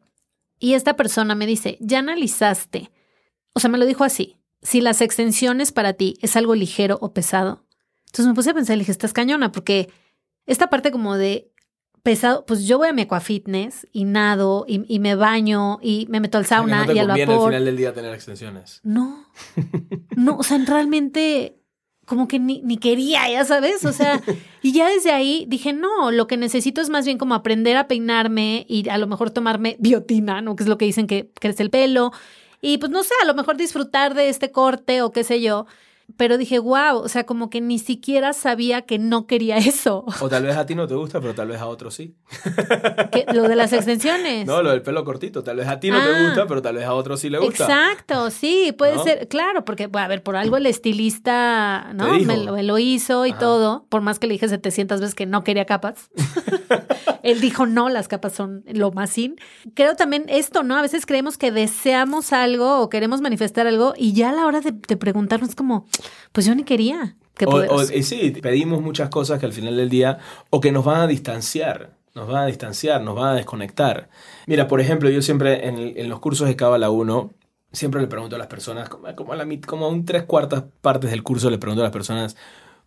[0.60, 2.91] Y esta persona me dice, ya analizaste.
[3.53, 4.38] O sea, me lo dijo así.
[4.62, 7.65] Si las extensiones para ti es algo ligero o pesado.
[8.06, 9.89] Entonces me puse a pensar y le dije, estás cañona, porque
[10.47, 11.51] esta parte como de
[12.03, 16.19] pesado, pues yo voy a mi aquafitness y nado y, y me baño y me
[16.21, 17.51] meto al sauna no te y al conviene al vapor.
[17.51, 18.79] final del día tener extensiones.
[18.83, 19.25] No,
[20.15, 21.60] no, o sea, realmente
[22.05, 24.21] como que ni, ni quería, ya sabes, o sea,
[24.62, 27.89] y ya desde ahí dije, no, lo que necesito es más bien como aprender a
[27.89, 30.55] peinarme y a lo mejor tomarme biotina, ¿no?
[30.55, 32.13] Que es lo que dicen que crece el pelo.
[32.62, 35.65] Y pues no sé, a lo mejor disfrutar de este corte o qué sé yo.
[36.15, 40.05] Pero dije, wow, o sea, como que ni siquiera sabía que no quería eso.
[40.21, 42.15] O tal vez a ti no te gusta, pero tal vez a otros sí.
[43.33, 44.45] Lo de las extensiones.
[44.47, 45.43] No, lo del pelo cortito.
[45.43, 46.03] Tal vez a ti no Ah.
[46.05, 47.65] te gusta, pero tal vez a otros sí le gusta.
[47.65, 49.03] Exacto, sí, puede ¿No?
[49.03, 52.17] ser, claro, porque, bueno, a ver, por algo el estilista, ¿no?
[52.19, 53.39] Me lo, me lo hizo y Ajá.
[53.39, 56.09] todo, por más que le dije 700 veces que no quería capas.
[57.23, 59.35] Él dijo, no, las capas son lo más sin.
[59.73, 60.77] Creo también esto, ¿no?
[60.77, 64.61] A veces creemos que deseamos algo o queremos manifestar algo y ya a la hora
[64.61, 65.85] de, de preguntarnos como,
[66.31, 67.15] pues yo ni quería.
[67.36, 70.71] Qué O, o- y sí, pedimos muchas cosas que al final del día o que
[70.71, 74.10] nos van a distanciar, nos van a distanciar, nos van a desconectar.
[74.47, 77.31] Mira, por ejemplo, yo siempre en, los cursos de Cábala 1,
[77.71, 81.12] siempre le pregunto a las personas, como, a, la, como a un tres cuartas partes
[81.12, 82.36] del curso le pregunto a las personas,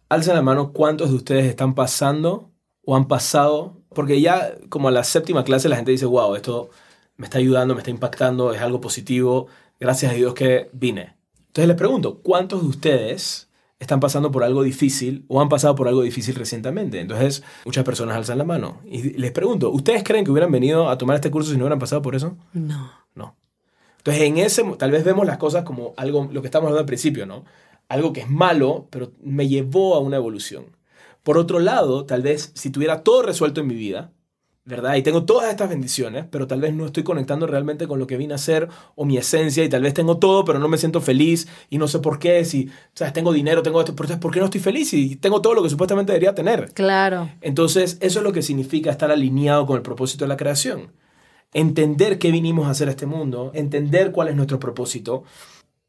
[0.08, 2.50] alzan la mano cuántos de ustedes están pasando
[2.84, 6.70] o han pasado, porque ya como a la séptima clase la gente dice, wow, esto
[7.16, 9.46] me está ayudando, me está impactando, es algo positivo,
[9.78, 11.19] gracias a Dios que vine.
[11.50, 15.88] Entonces les pregunto, ¿cuántos de ustedes están pasando por algo difícil o han pasado por
[15.88, 17.00] algo difícil recientemente?
[17.00, 20.96] Entonces muchas personas alzan la mano y les pregunto, ¿ustedes creen que hubieran venido a
[20.96, 22.36] tomar este curso si no hubieran pasado por eso?
[22.52, 22.92] No.
[23.16, 23.36] No.
[23.98, 26.86] Entonces, en ese, tal vez vemos las cosas como algo, lo que estamos hablando al
[26.86, 27.44] principio, ¿no?
[27.88, 30.76] Algo que es malo, pero me llevó a una evolución.
[31.24, 34.12] Por otro lado, tal vez si tuviera todo resuelto en mi vida,
[34.70, 34.94] ¿verdad?
[34.94, 38.16] Y tengo todas estas bendiciones, pero tal vez no estoy conectando realmente con lo que
[38.16, 41.00] vine a ser o mi esencia y tal vez tengo todo, pero no me siento
[41.00, 44.38] feliz y no sé por qué, si, sea, tengo dinero, tengo esto, pero ¿por qué
[44.38, 46.72] no estoy feliz y tengo todo lo que supuestamente debería tener?
[46.72, 47.28] Claro.
[47.40, 50.92] Entonces, eso es lo que significa estar alineado con el propósito de la creación.
[51.52, 55.24] Entender qué vinimos a hacer a este mundo, entender cuál es nuestro propósito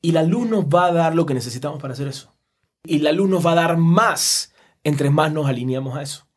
[0.02, 2.34] y la luz nos va a dar lo que necesitamos para hacer eso.
[2.84, 4.52] Y la luz nos va a dar más
[4.84, 6.28] entre más nos alineamos a eso.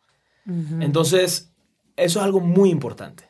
[0.81, 1.54] Entonces,
[1.97, 3.25] eso es algo muy importante.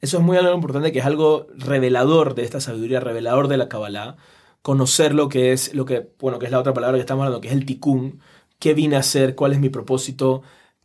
[0.00, 3.68] Eso es muy algo importante, que es algo revelador de esta sabiduría, revelador de la
[3.68, 4.16] Kabbalah.
[4.60, 7.40] Conocer lo que es, lo que, bueno, que es la otra palabra que estamos hablando,
[7.40, 8.20] que es el tikkun.
[8.58, 9.36] ¿Qué vine a hacer?
[9.36, 10.42] ¿Cuál es mi propósito?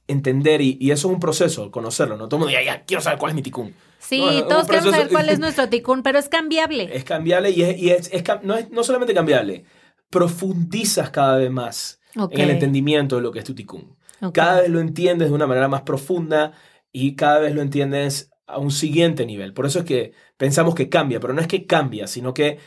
[0.07, 2.27] Entender, y, eso es un proceso, conocerlo, ¿no?
[2.27, 3.73] Todo el mundo dice, ya, quiero saber cuál es mi tikkun.
[3.99, 6.89] Sí, todos queremos saber cuál es nuestro tikkun, pero es cambiable.
[6.95, 8.11] Es cambiable y, es,
[8.43, 9.65] no, es no solamente cambiable,
[10.09, 13.97] profundizas cada vez más en el entendimiento de lo que es tu tikkun.
[14.33, 16.53] Cada vez lo entiendes de una manera más profunda
[17.05, 19.53] y cada vez lo entiendes a un siguiente nivel.
[19.53, 22.57] Por eso es que pensamos que cambia, pero no es que cambia, sino que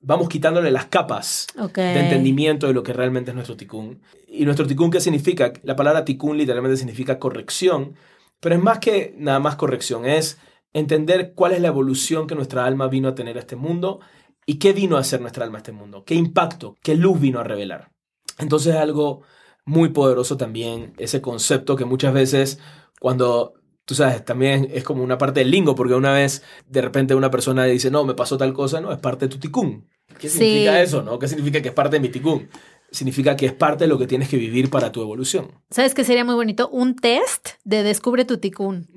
[0.00, 4.02] vamos quitándole las capas de entendimiento de lo que realmente es nuestro tikkun.
[4.26, 5.52] ¿Y nuestro tikkun qué significa?
[5.62, 7.94] La palabra tikkun literalmente significa corrección,
[8.40, 10.38] pero es más que nada más corrección, es
[10.72, 14.00] entender cuál es la evolución que nuestra alma vino a tener a este mundo
[14.44, 17.40] y qué vino a hacer nuestra alma a este mundo, qué impacto, qué luz vino
[17.40, 17.90] a revelar.
[18.38, 19.22] Entonces es algo
[19.64, 22.58] muy poderoso también ese concepto que muchas veces
[23.00, 23.54] cuando
[23.88, 27.30] tú sabes, también es como una parte del lingo, porque una vez de repente una
[27.30, 29.88] persona dice, no, me pasó tal cosa, no, es parte de tu ticún.
[30.18, 31.18] ¿Qué significa eso, no?
[31.18, 32.50] ¿Qué significa que es parte de mi ticún?
[32.90, 35.52] Significa que es parte de lo que tienes que vivir para tu evolución.
[35.70, 36.68] ¿Sabes qué sería muy bonito?
[36.68, 38.88] Un test de descubre tu ticún.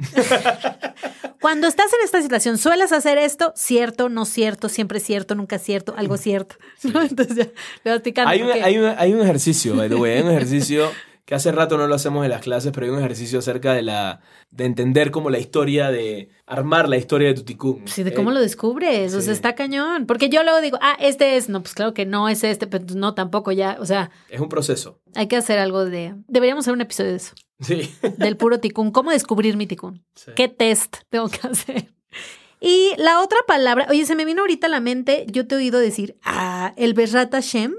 [1.40, 3.54] Cuando estás en esta situación, ¿sueles hacer esto?
[3.56, 6.58] Cierto, no cierto, siempre cierto, nunca cierto, algo cierto.
[6.84, 7.48] Entonces ya,
[7.86, 8.30] le vas picando.
[8.30, 10.92] Hay hay un ejercicio, by the way, hay un ejercicio
[11.26, 13.82] que hace rato no lo hacemos en las clases, pero hay un ejercicio acerca de
[13.82, 17.88] la de entender como la historia de armar la historia de tu ticún.
[17.88, 21.38] Sí, de cómo lo descubres, o sea, está cañón, porque yo luego digo, ah, este
[21.38, 24.40] es, no, pues claro que no es este, pero no tampoco ya, o sea, es
[24.40, 25.00] un proceso.
[25.16, 27.34] Hay que hacer algo de deberíamos hacer un episodio de eso.
[27.60, 27.94] Sí.
[28.18, 30.04] Del puro ticún, cómo descubrir mi ticún.
[30.36, 31.94] ¿Qué test tengo que hacer?
[32.60, 35.58] Y la otra palabra, oye, se me vino ahorita a la mente, yo te he
[35.58, 37.74] oído decir, ah, el Besrat Hashem.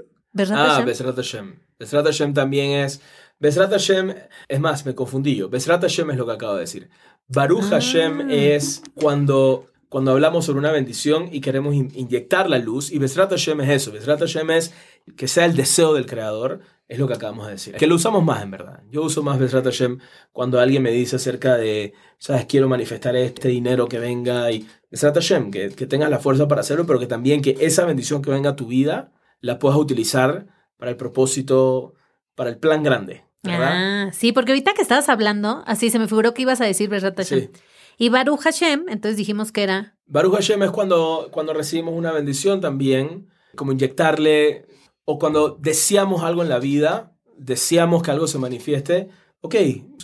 [0.51, 1.62] ah, Besrat Hashem.
[1.83, 3.01] Besrat Hashem también es
[3.39, 4.15] Besrat Hashem,
[4.47, 5.49] es más, me confundí yo.
[5.49, 6.89] Besrat Hashem es lo que acabo de decir.
[7.27, 7.69] Baruch ah.
[7.71, 12.89] Hashem es cuando, cuando hablamos sobre una bendición y queremos inyectar la luz.
[12.89, 13.91] Y Besrat Hashem es eso.
[13.91, 14.73] Besrat Hashem es
[15.17, 16.61] que sea el deseo del creador.
[16.87, 17.75] Es lo que acabamos de decir.
[17.75, 18.81] Que lo usamos más en verdad.
[18.89, 19.99] Yo uso más Besrat Hashem
[20.31, 24.49] cuando alguien me dice acerca de, sabes, quiero manifestar este dinero que venga.
[24.51, 27.83] Y Besrat Hashem, que, que tengas la fuerza para hacerlo, pero que también que esa
[27.83, 29.11] bendición que venga a tu vida
[29.41, 30.47] la puedas utilizar
[30.83, 31.93] para el propósito,
[32.35, 33.23] para el plan grande.
[33.45, 36.89] Ah, sí, porque ahorita que estabas hablando, así se me figuró que ibas a decir
[36.89, 37.47] Besrat Hashem.
[37.97, 39.95] Y Baruch Hashem, entonces dijimos que era.
[40.07, 44.65] Baruch Hashem es cuando, cuando recibimos una bendición también, como inyectarle,
[45.05, 49.07] o cuando deseamos algo en la vida, deseamos que algo se manifieste,
[49.39, 49.55] ok,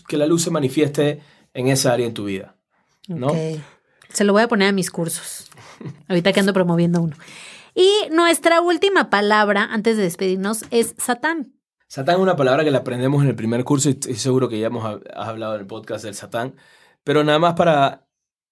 [0.07, 1.19] que la luz se manifieste
[1.53, 2.55] en esa área en tu vida.
[3.09, 3.34] ¿no?
[4.13, 5.51] Se lo voy a poner a mis cursos,
[6.07, 7.17] ahorita que ando promoviendo uno.
[7.80, 11.53] Y nuestra última palabra, antes de despedirnos, es Satán.
[11.88, 14.67] Satán es una palabra que la aprendemos en el primer curso y seguro que ya
[14.67, 16.57] hemos hablado en el podcast del Satán.
[17.05, 18.05] Pero nada más para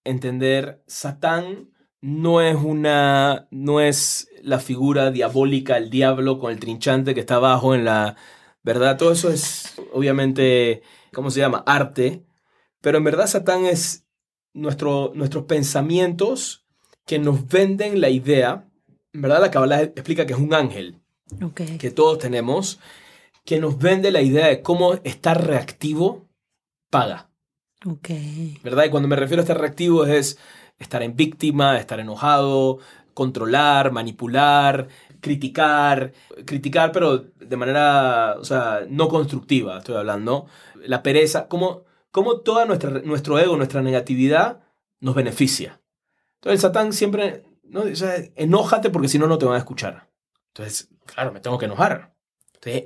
[0.05, 3.49] entender, Satán no es una.
[3.51, 8.15] no es la figura diabólica, el diablo con el trinchante que está abajo en la.
[8.63, 8.95] ¿Verdad?
[8.95, 10.83] Todo eso es obviamente.
[11.11, 11.65] ¿Cómo se llama?
[11.67, 12.25] Arte.
[12.79, 14.07] Pero en verdad Satán es
[14.53, 16.65] nuestro, nuestros pensamientos
[17.05, 18.66] que nos venden la idea.
[19.13, 20.99] En verdad la Kabbalah explica que es un ángel.
[21.79, 22.79] Que todos tenemos
[23.47, 26.27] que nos vende la idea de cómo estar reactivo
[26.89, 27.29] paga.
[27.85, 28.09] Ok.
[28.61, 28.85] ¿Verdad?
[28.85, 30.37] Y cuando me refiero a estar reactivo es
[30.77, 32.79] estar en víctima, estar enojado,
[33.13, 34.89] controlar, manipular,
[35.21, 36.11] criticar,
[36.45, 40.47] criticar pero de manera, o sea, no constructiva, estoy hablando.
[40.85, 44.59] La pereza, cómo, cómo nuestra, nuestro ego, nuestra negatividad
[44.99, 45.79] nos beneficia.
[46.35, 47.81] Entonces el Satán siempre, ¿no?
[47.81, 50.09] o sea, enójate porque si no, no te van a escuchar.
[50.49, 52.17] Entonces, claro, me tengo que enojar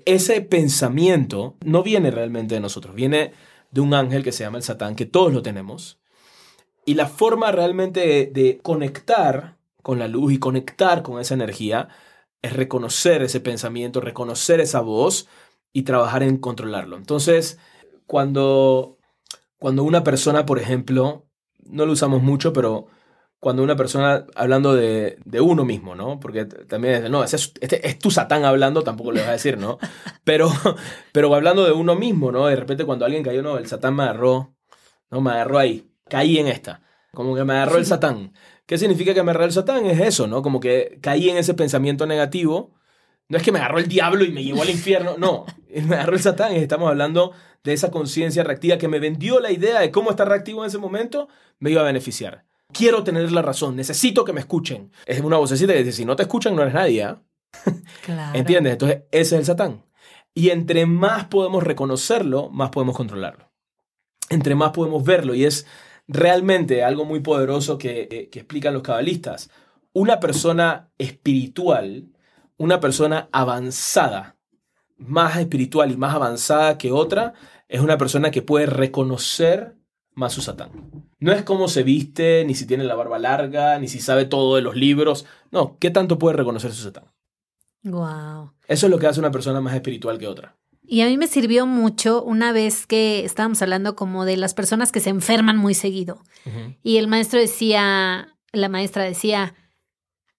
[0.05, 3.34] ese pensamiento no viene realmente de nosotros, viene
[3.71, 5.99] de un ángel que se llama el Satán, que todos lo tenemos.
[6.86, 11.89] Y la forma realmente de, conectar con la luz y conectar con esa energía
[12.41, 15.27] es reconocer ese pensamiento, reconocer esa voz
[15.73, 16.97] y trabajar en controlarlo.
[16.97, 17.59] Entonces,
[18.07, 18.97] cuando,
[19.57, 21.25] cuando una persona, por ejemplo,
[21.63, 22.88] no lo usamos mucho, pero
[23.41, 26.19] cuando una persona, hablando de, uno mismo, ¿no?
[26.19, 29.79] Porque también, no, es, este, es tu satán hablando, tampoco le vas a decir, ¿no?
[30.23, 30.51] Pero,
[31.11, 32.45] pero hablando de uno mismo, ¿no?
[32.45, 34.53] De repente cuando alguien cayó, no, el satán me agarró,
[35.09, 35.21] ¿no?
[35.21, 35.91] Me agarró ahí.
[36.07, 36.83] caí en esta.
[37.13, 38.33] Como que me agarró el satán.
[38.67, 39.87] ¿Qué significa que me agarró el satán?
[39.87, 40.43] Es eso, ¿no?
[40.43, 42.75] Como que caí en ese pensamiento negativo.
[43.27, 45.45] No es que me agarró el diablo y me llevó al infierno, no.
[45.67, 47.31] Me agarró el satán y estamos hablando
[47.63, 50.77] de esa conciencia reactiva que me vendió la idea de cómo estar reactivo en ese
[50.77, 51.27] momento
[51.59, 52.45] me iba a beneficiar.
[52.74, 54.91] Quiero tener la razón, necesito que me escuchen.
[55.05, 57.03] Es una vocecita que dice, si no te escuchan no eres nadie.
[57.03, 57.22] ¿ah?".
[58.05, 58.38] Claro.
[58.38, 58.74] ¿Entiendes?
[58.74, 59.86] Entonces, ese es el satán.
[60.34, 63.51] Y entre más podemos reconocerlo, más podemos controlarlo.
[64.30, 65.34] Entre más podemos verlo.
[65.36, 65.65] Y es
[66.07, 69.49] realmente algo muy poderoso que, que- que explican los cabalistas.
[69.93, 72.07] Una persona espiritual,
[72.57, 74.38] una persona avanzada,
[74.97, 77.34] más espiritual y más avanzada que otra,
[77.67, 79.76] es una persona que puede reconocer
[80.14, 80.72] más su satán.
[81.20, 84.55] No es cómo se viste, ni si tiene la barba larga, ni si sabe todo
[84.55, 85.26] de los libros.
[85.51, 87.05] No, ¿qué tanto puede reconocer su satán?
[87.84, 88.53] Wow.
[88.68, 90.55] Eso es lo que hace una persona más espiritual que otra.
[90.84, 94.91] Y a mí me sirvió mucho una vez que estábamos hablando como de las personas
[94.91, 96.22] que se enferman muy seguido.
[96.84, 99.55] Y el maestro decía, la maestra decía,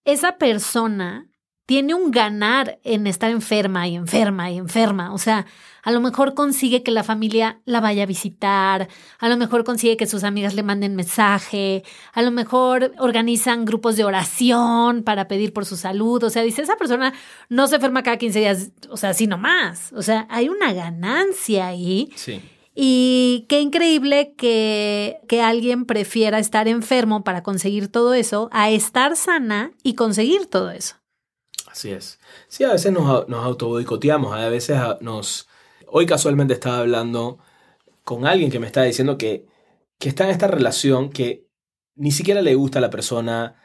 [0.05, 1.31] esa persona
[1.64, 5.14] tiene un ganar en estar enferma y enferma y enferma.
[5.14, 5.47] O sea,
[5.83, 9.97] a lo mejor consigue que la familia la vaya a visitar, a lo mejor consigue
[9.97, 15.53] que sus amigas le manden mensaje, a lo mejor organizan grupos de oración para pedir
[15.53, 16.22] por su salud.
[16.22, 17.12] O sea, dice, esa persona
[17.49, 19.93] no se enferma cada 15 días, o sea, sino más.
[19.93, 22.11] O sea, hay una ganancia ahí.
[22.14, 22.41] Sí.
[22.74, 29.16] Y qué increíble que, que alguien prefiera estar enfermo para conseguir todo eso a estar
[29.16, 30.97] sana y conseguir todo eso.
[31.70, 32.18] Así es.
[32.49, 35.49] Sí, a veces nos, nos autoboicoteamos, a veces nos...
[35.95, 37.38] Hoy casualmente estaba hablando
[38.03, 39.45] con alguien que me estaba diciendo que,
[39.99, 41.47] que está en esta relación que
[41.97, 43.57] ni siquiera le gusta a la persona,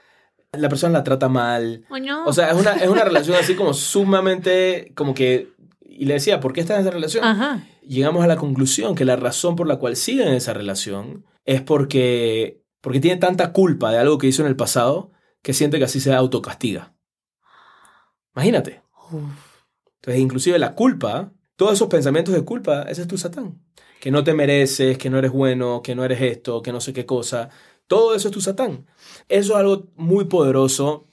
[0.52, 1.86] la persona la trata mal.
[1.90, 2.26] ¿O no?
[2.26, 5.54] O sea, es una, es una relación así como sumamente, como que...
[5.82, 7.24] Y le decía, ¿por qué estás en esa relación?
[7.24, 7.66] Ajá.
[7.82, 11.62] llegamos a la conclusión que la razón por la cual siguen en esa relación es
[11.62, 15.12] porque, porque tiene tanta culpa de algo que hizo en el pasado
[15.42, 16.94] que siente que así se autocastiga.
[18.36, 18.84] Imagínate.
[20.02, 23.60] Entonces, inclusive la culpa, todos esos pensamientos de culpa, ese es tu satán.
[24.00, 26.94] Que no te mereces, que no eres bueno, que no eres esto, que no sé
[26.94, 27.50] qué cosa.
[27.88, 28.86] Todo eso es tu satán.
[29.28, 31.08] Eso es algo muy poderoso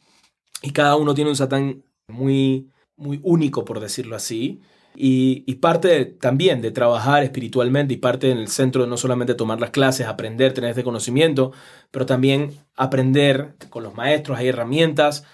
[0.62, 4.60] y cada uno tiene un satán muy, muy único, por decirlo así.
[4.96, 9.60] Y, parte también de trabajar espiritualmente y parte en el centro de no solamente tomar
[9.60, 11.52] las clases, aprender, tener este conocimiento,
[11.90, 15.24] pero también aprender con los maestros, hay herramientas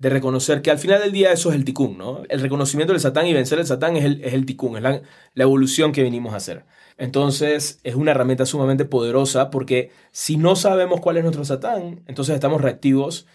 [0.00, 2.22] de reconocer que al final del día eso es el ticún, ¿no?
[2.30, 5.02] El reconocimiento del satán y vencer el satán es el, es el ticún, es la,
[5.34, 6.64] evolución que venimos a hacer.
[6.96, 12.34] Entonces es una herramienta sumamente poderosa porque si no sabemos cuál es nuestro satán, entonces
[12.34, 13.26] estamos reactivos,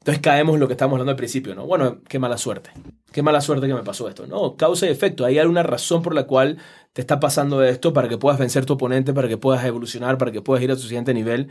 [0.00, 1.66] entonces caemos en lo que estábamos hablando al principio, ¿no?
[1.66, 2.70] Bueno, qué mala suerte,
[3.12, 4.26] qué mala suerte que me pasó esto.
[4.26, 6.58] No, causa y efecto, hay alguna razón por la cual
[6.92, 10.32] te está pasando esto para que puedas vencer tu oponente, para que puedas evolucionar, para
[10.32, 11.48] que puedas ir a tu siguiente nivel.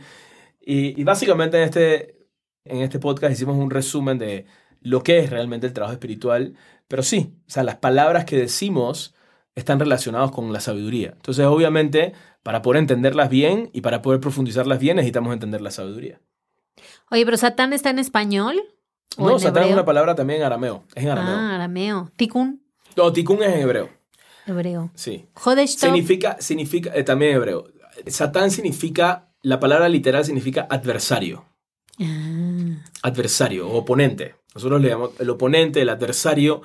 [0.60, 2.28] Y, y básicamente en este,
[2.64, 4.46] en este podcast hicimos un resumen de
[4.80, 6.54] lo que es realmente el trabajo espiritual,
[6.88, 9.14] pero sí, o sea, las palabras que decimos
[9.54, 11.10] están relacionadas con la sabiduría.
[11.14, 12.12] Entonces, obviamente,
[12.42, 16.20] para poder entenderlas bien y para poder profundizarlas bien, necesitamos entender la sabiduría.
[17.10, 18.60] Oye, pero Satán está en español.
[19.16, 20.84] ¿O No, en Satán es una palabra también en arameo.
[20.94, 21.34] Es en arameo.
[21.34, 22.10] Ah, arameo.
[22.16, 22.62] Tikun,
[22.96, 23.90] No, tikkun es en hebreo.
[24.46, 24.90] hebreo.
[24.94, 25.26] Sí.
[25.34, 25.90] Jodesh Tov.
[25.90, 27.66] Significa, significa eh, también en hebreo.
[28.06, 31.44] Satán significa, la palabra literal significa adversario.
[32.00, 34.36] Ah, adversario o oponente.
[34.54, 36.62] Nosotros le llamamos el oponente, el adversario,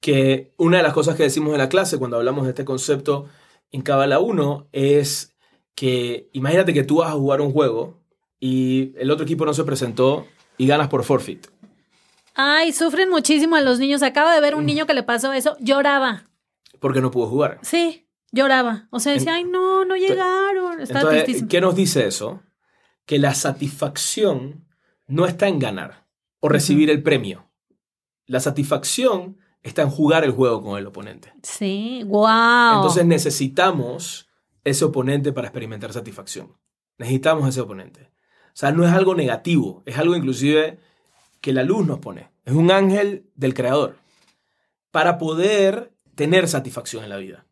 [0.00, 3.26] que una de las cosas que decimos en la clase cuando hablamos de este concepto
[3.70, 5.34] en Kabbalah 1 es
[5.74, 8.00] que imagínate que tú vas a jugar un juego
[8.40, 10.26] y el otro equipo no se presentó
[10.58, 11.46] y ganas por forfeit.
[12.34, 14.02] Ay, sufren muchísimo a los niños.
[14.02, 14.58] Acabo de ver Mm.
[14.58, 15.56] un niño que le pasó eso.
[15.60, 16.24] Lloraba.
[16.78, 17.58] porque no pudo jugar.
[17.60, 18.86] Sí, lloraba.
[18.90, 20.80] O sea, decía, ay, no, no llegaron.
[20.80, 21.48] Estaba Entonces, tristísimo.
[21.50, 22.40] ¿qué nos dice eso?
[23.04, 24.64] Que la satisfacción
[25.06, 25.99] no está en ganar
[26.40, 27.50] o recibir el premio.
[28.26, 31.32] La satisfacción está en jugar el juego con el oponente.
[31.42, 32.76] Sí, wow.
[32.76, 34.28] Entonces necesitamos
[34.64, 36.56] ese oponente para experimentar satisfacción.
[36.98, 38.10] Necesitamos ese oponente.
[38.48, 40.78] O sea, no es algo negativo, es algo inclusive
[41.40, 42.30] que la luz nos pone.
[42.44, 43.96] Es un ángel del creador.
[44.90, 47.46] Para poder tener satisfacción en la vida.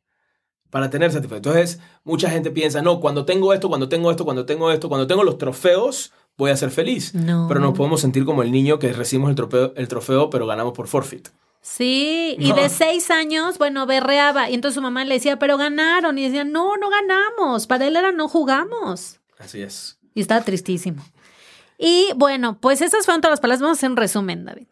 [0.70, 1.56] Para tener satisfacción.
[1.56, 5.06] Entonces, mucha gente piensa, no, cuando tengo esto, cuando tengo esto, cuando tengo esto, cuando
[5.06, 7.14] tengo los trofeos, voy a ser feliz.
[7.14, 7.46] No.
[7.48, 10.72] Pero nos podemos sentir como el niño que recibimos el trofeo, el trofeo pero ganamos
[10.72, 11.28] por forfeit.
[11.60, 12.54] Sí, y No.
[12.54, 14.48] de seis años, bueno, berreaba.
[14.48, 16.16] Y entonces su mamá le decía, pero ganaron.
[16.16, 17.66] Y decía, no, no ganamos.
[17.66, 19.20] Para él era no jugamos.
[19.38, 19.98] Así es.
[20.14, 21.04] Y estaba tristísimo.
[21.76, 23.60] Y bueno, pues esas fueron todas las palabras.
[23.60, 24.66] Vamos a hacer un resumen, David.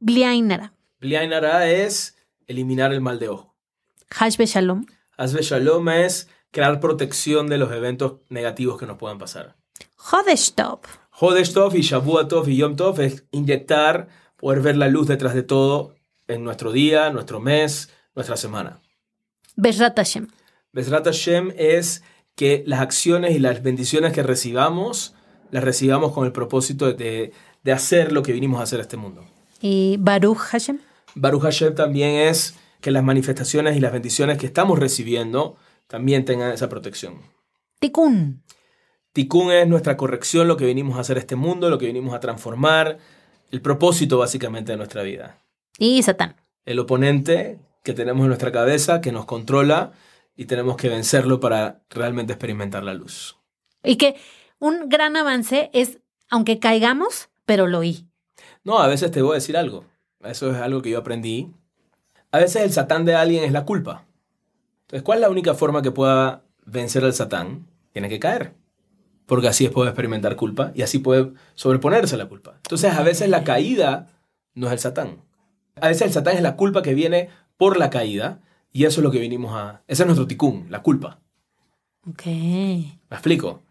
[0.00, 3.54] Bliainara, Bliainara es eliminar el mal de ojo.
[4.10, 4.84] Hashbe Shalom,
[5.16, 9.56] Hazbe Shalom es crear protección de los eventos negativos que nos puedan pasar.
[10.10, 10.80] Jodesh Tov.
[11.12, 15.32] Jodesh Tov y Shavua Tov y Yom Tov es inyectar, poder ver la luz detrás
[15.32, 15.94] de todo
[16.28, 18.82] en nuestro día, nuestro mes, nuestra semana.
[19.56, 20.28] Bezrat Hashem.
[20.74, 22.02] Bezrat Hashem es
[22.34, 25.14] que las acciones y las bendiciones que recibamos,
[25.50, 27.32] las recibamos con el propósito de,
[27.62, 29.24] de hacer lo que vinimos a hacer a este mundo.
[29.62, 30.80] Y Baruch Hashem.
[31.14, 36.52] Baruch Hashem también es que las manifestaciones y las bendiciones que estamos recibiendo también tengan
[36.52, 37.22] esa protección.
[37.80, 38.43] Tikkun.
[39.14, 42.20] Tikkun es nuestra corrección, lo que vinimos a hacer este mundo, lo que vinimos a
[42.20, 42.98] transformar,
[43.52, 45.38] el propósito básicamente de nuestra vida.
[45.78, 46.34] Y Satán.
[46.64, 49.92] El oponente que tenemos en nuestra cabeza, que nos controla
[50.34, 53.38] y tenemos que vencerlo para realmente experimentar la luz.
[53.84, 54.16] Y que
[54.58, 58.08] un gran avance es, aunque caigamos, pero lo oí.
[58.64, 59.84] No, a veces te voy a decir algo.
[60.24, 61.52] Eso es algo que yo aprendí.
[62.32, 64.06] A veces el satán de alguien es la culpa.
[64.86, 67.68] Entonces, ¿cuál es la única forma que pueda vencer al satán?
[67.92, 68.63] Tiene que caer.
[69.26, 72.54] Porque así es puede experimentar culpa y así puede sobreponerse a la culpa.
[72.56, 74.08] Entonces, a veces la caída
[74.54, 75.22] no es el satán.
[75.80, 78.40] A veces el satán es la culpa que viene por la caída
[78.72, 79.82] y eso es lo que vinimos a...
[79.88, 81.20] Ese es nuestro ticún, la culpa.
[82.06, 82.26] Ok.
[82.26, 83.62] ¿Me explico?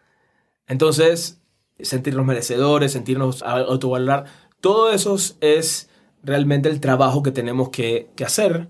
[0.68, 1.42] Entonces,
[1.80, 4.26] sentirnos merecedores, sentirnos a- autovalorar,
[4.62, 5.90] todo eso es
[6.24, 8.70] realmente el trabajo que tenemos que, que hacer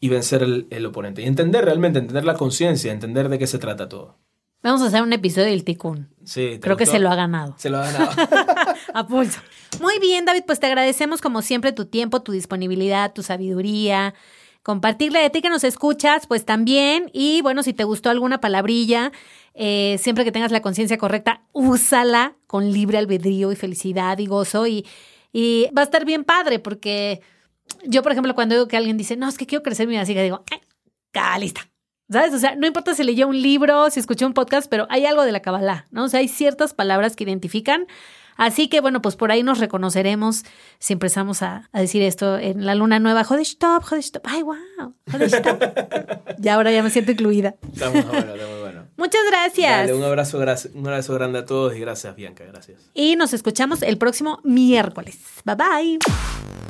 [0.00, 1.22] y vencer el, el oponente.
[1.22, 4.16] Y entender realmente, entender la conciencia, entender de qué se trata todo.
[4.62, 6.08] Vamos a hacer un episodio del Tikkun.
[6.30, 7.56] Sí, ¿te Creo que se lo ha ganado.
[7.58, 8.12] Se lo ha ganado.
[8.94, 9.40] A pulso.
[9.80, 14.14] Muy bien, David, pues te agradecemos como siempre tu tiempo, tu disponibilidad, tu sabiduría.
[14.62, 17.10] Compartirle de ti que nos escuchas, pues también.
[17.12, 19.10] Y bueno, si te gustó alguna palabrilla,
[19.54, 24.68] eh, siempre que tengas la conciencia correcta, úsala con libre albedrío y felicidad y gozo.
[24.68, 24.86] Y,
[25.32, 27.22] y va a estar bien padre, porque
[27.84, 30.22] yo, por ejemplo, cuando digo que alguien dice, no, es que quiero crecer mi que
[30.22, 30.60] digo, "Ay,
[31.14, 31.68] ah, lista.
[32.10, 32.34] ¿Sabes?
[32.34, 35.22] O sea, no importa si leyó un libro, si escuchó un podcast, pero hay algo
[35.22, 36.04] de la Kabbalah, ¿no?
[36.04, 37.86] O sea, hay ciertas palabras que identifican.
[38.36, 40.44] Así que, bueno, pues por ahí nos reconoceremos
[40.78, 43.22] si empezamos a, a decir esto en la luna nueva.
[43.22, 44.22] Jodesh top, jodesh top.
[44.24, 44.94] Ay, wow.
[45.12, 45.60] Jodesh top.
[46.38, 47.56] ya ahora ya me siento incluida.
[47.70, 48.86] Está muy bueno, está muy bueno.
[48.96, 49.70] Muchas gracias.
[49.70, 52.90] Dale, un, abrazo, un abrazo grande a todos y gracias, Bianca, gracias.
[52.94, 55.18] Y nos escuchamos el próximo miércoles.
[55.44, 56.69] Bye bye.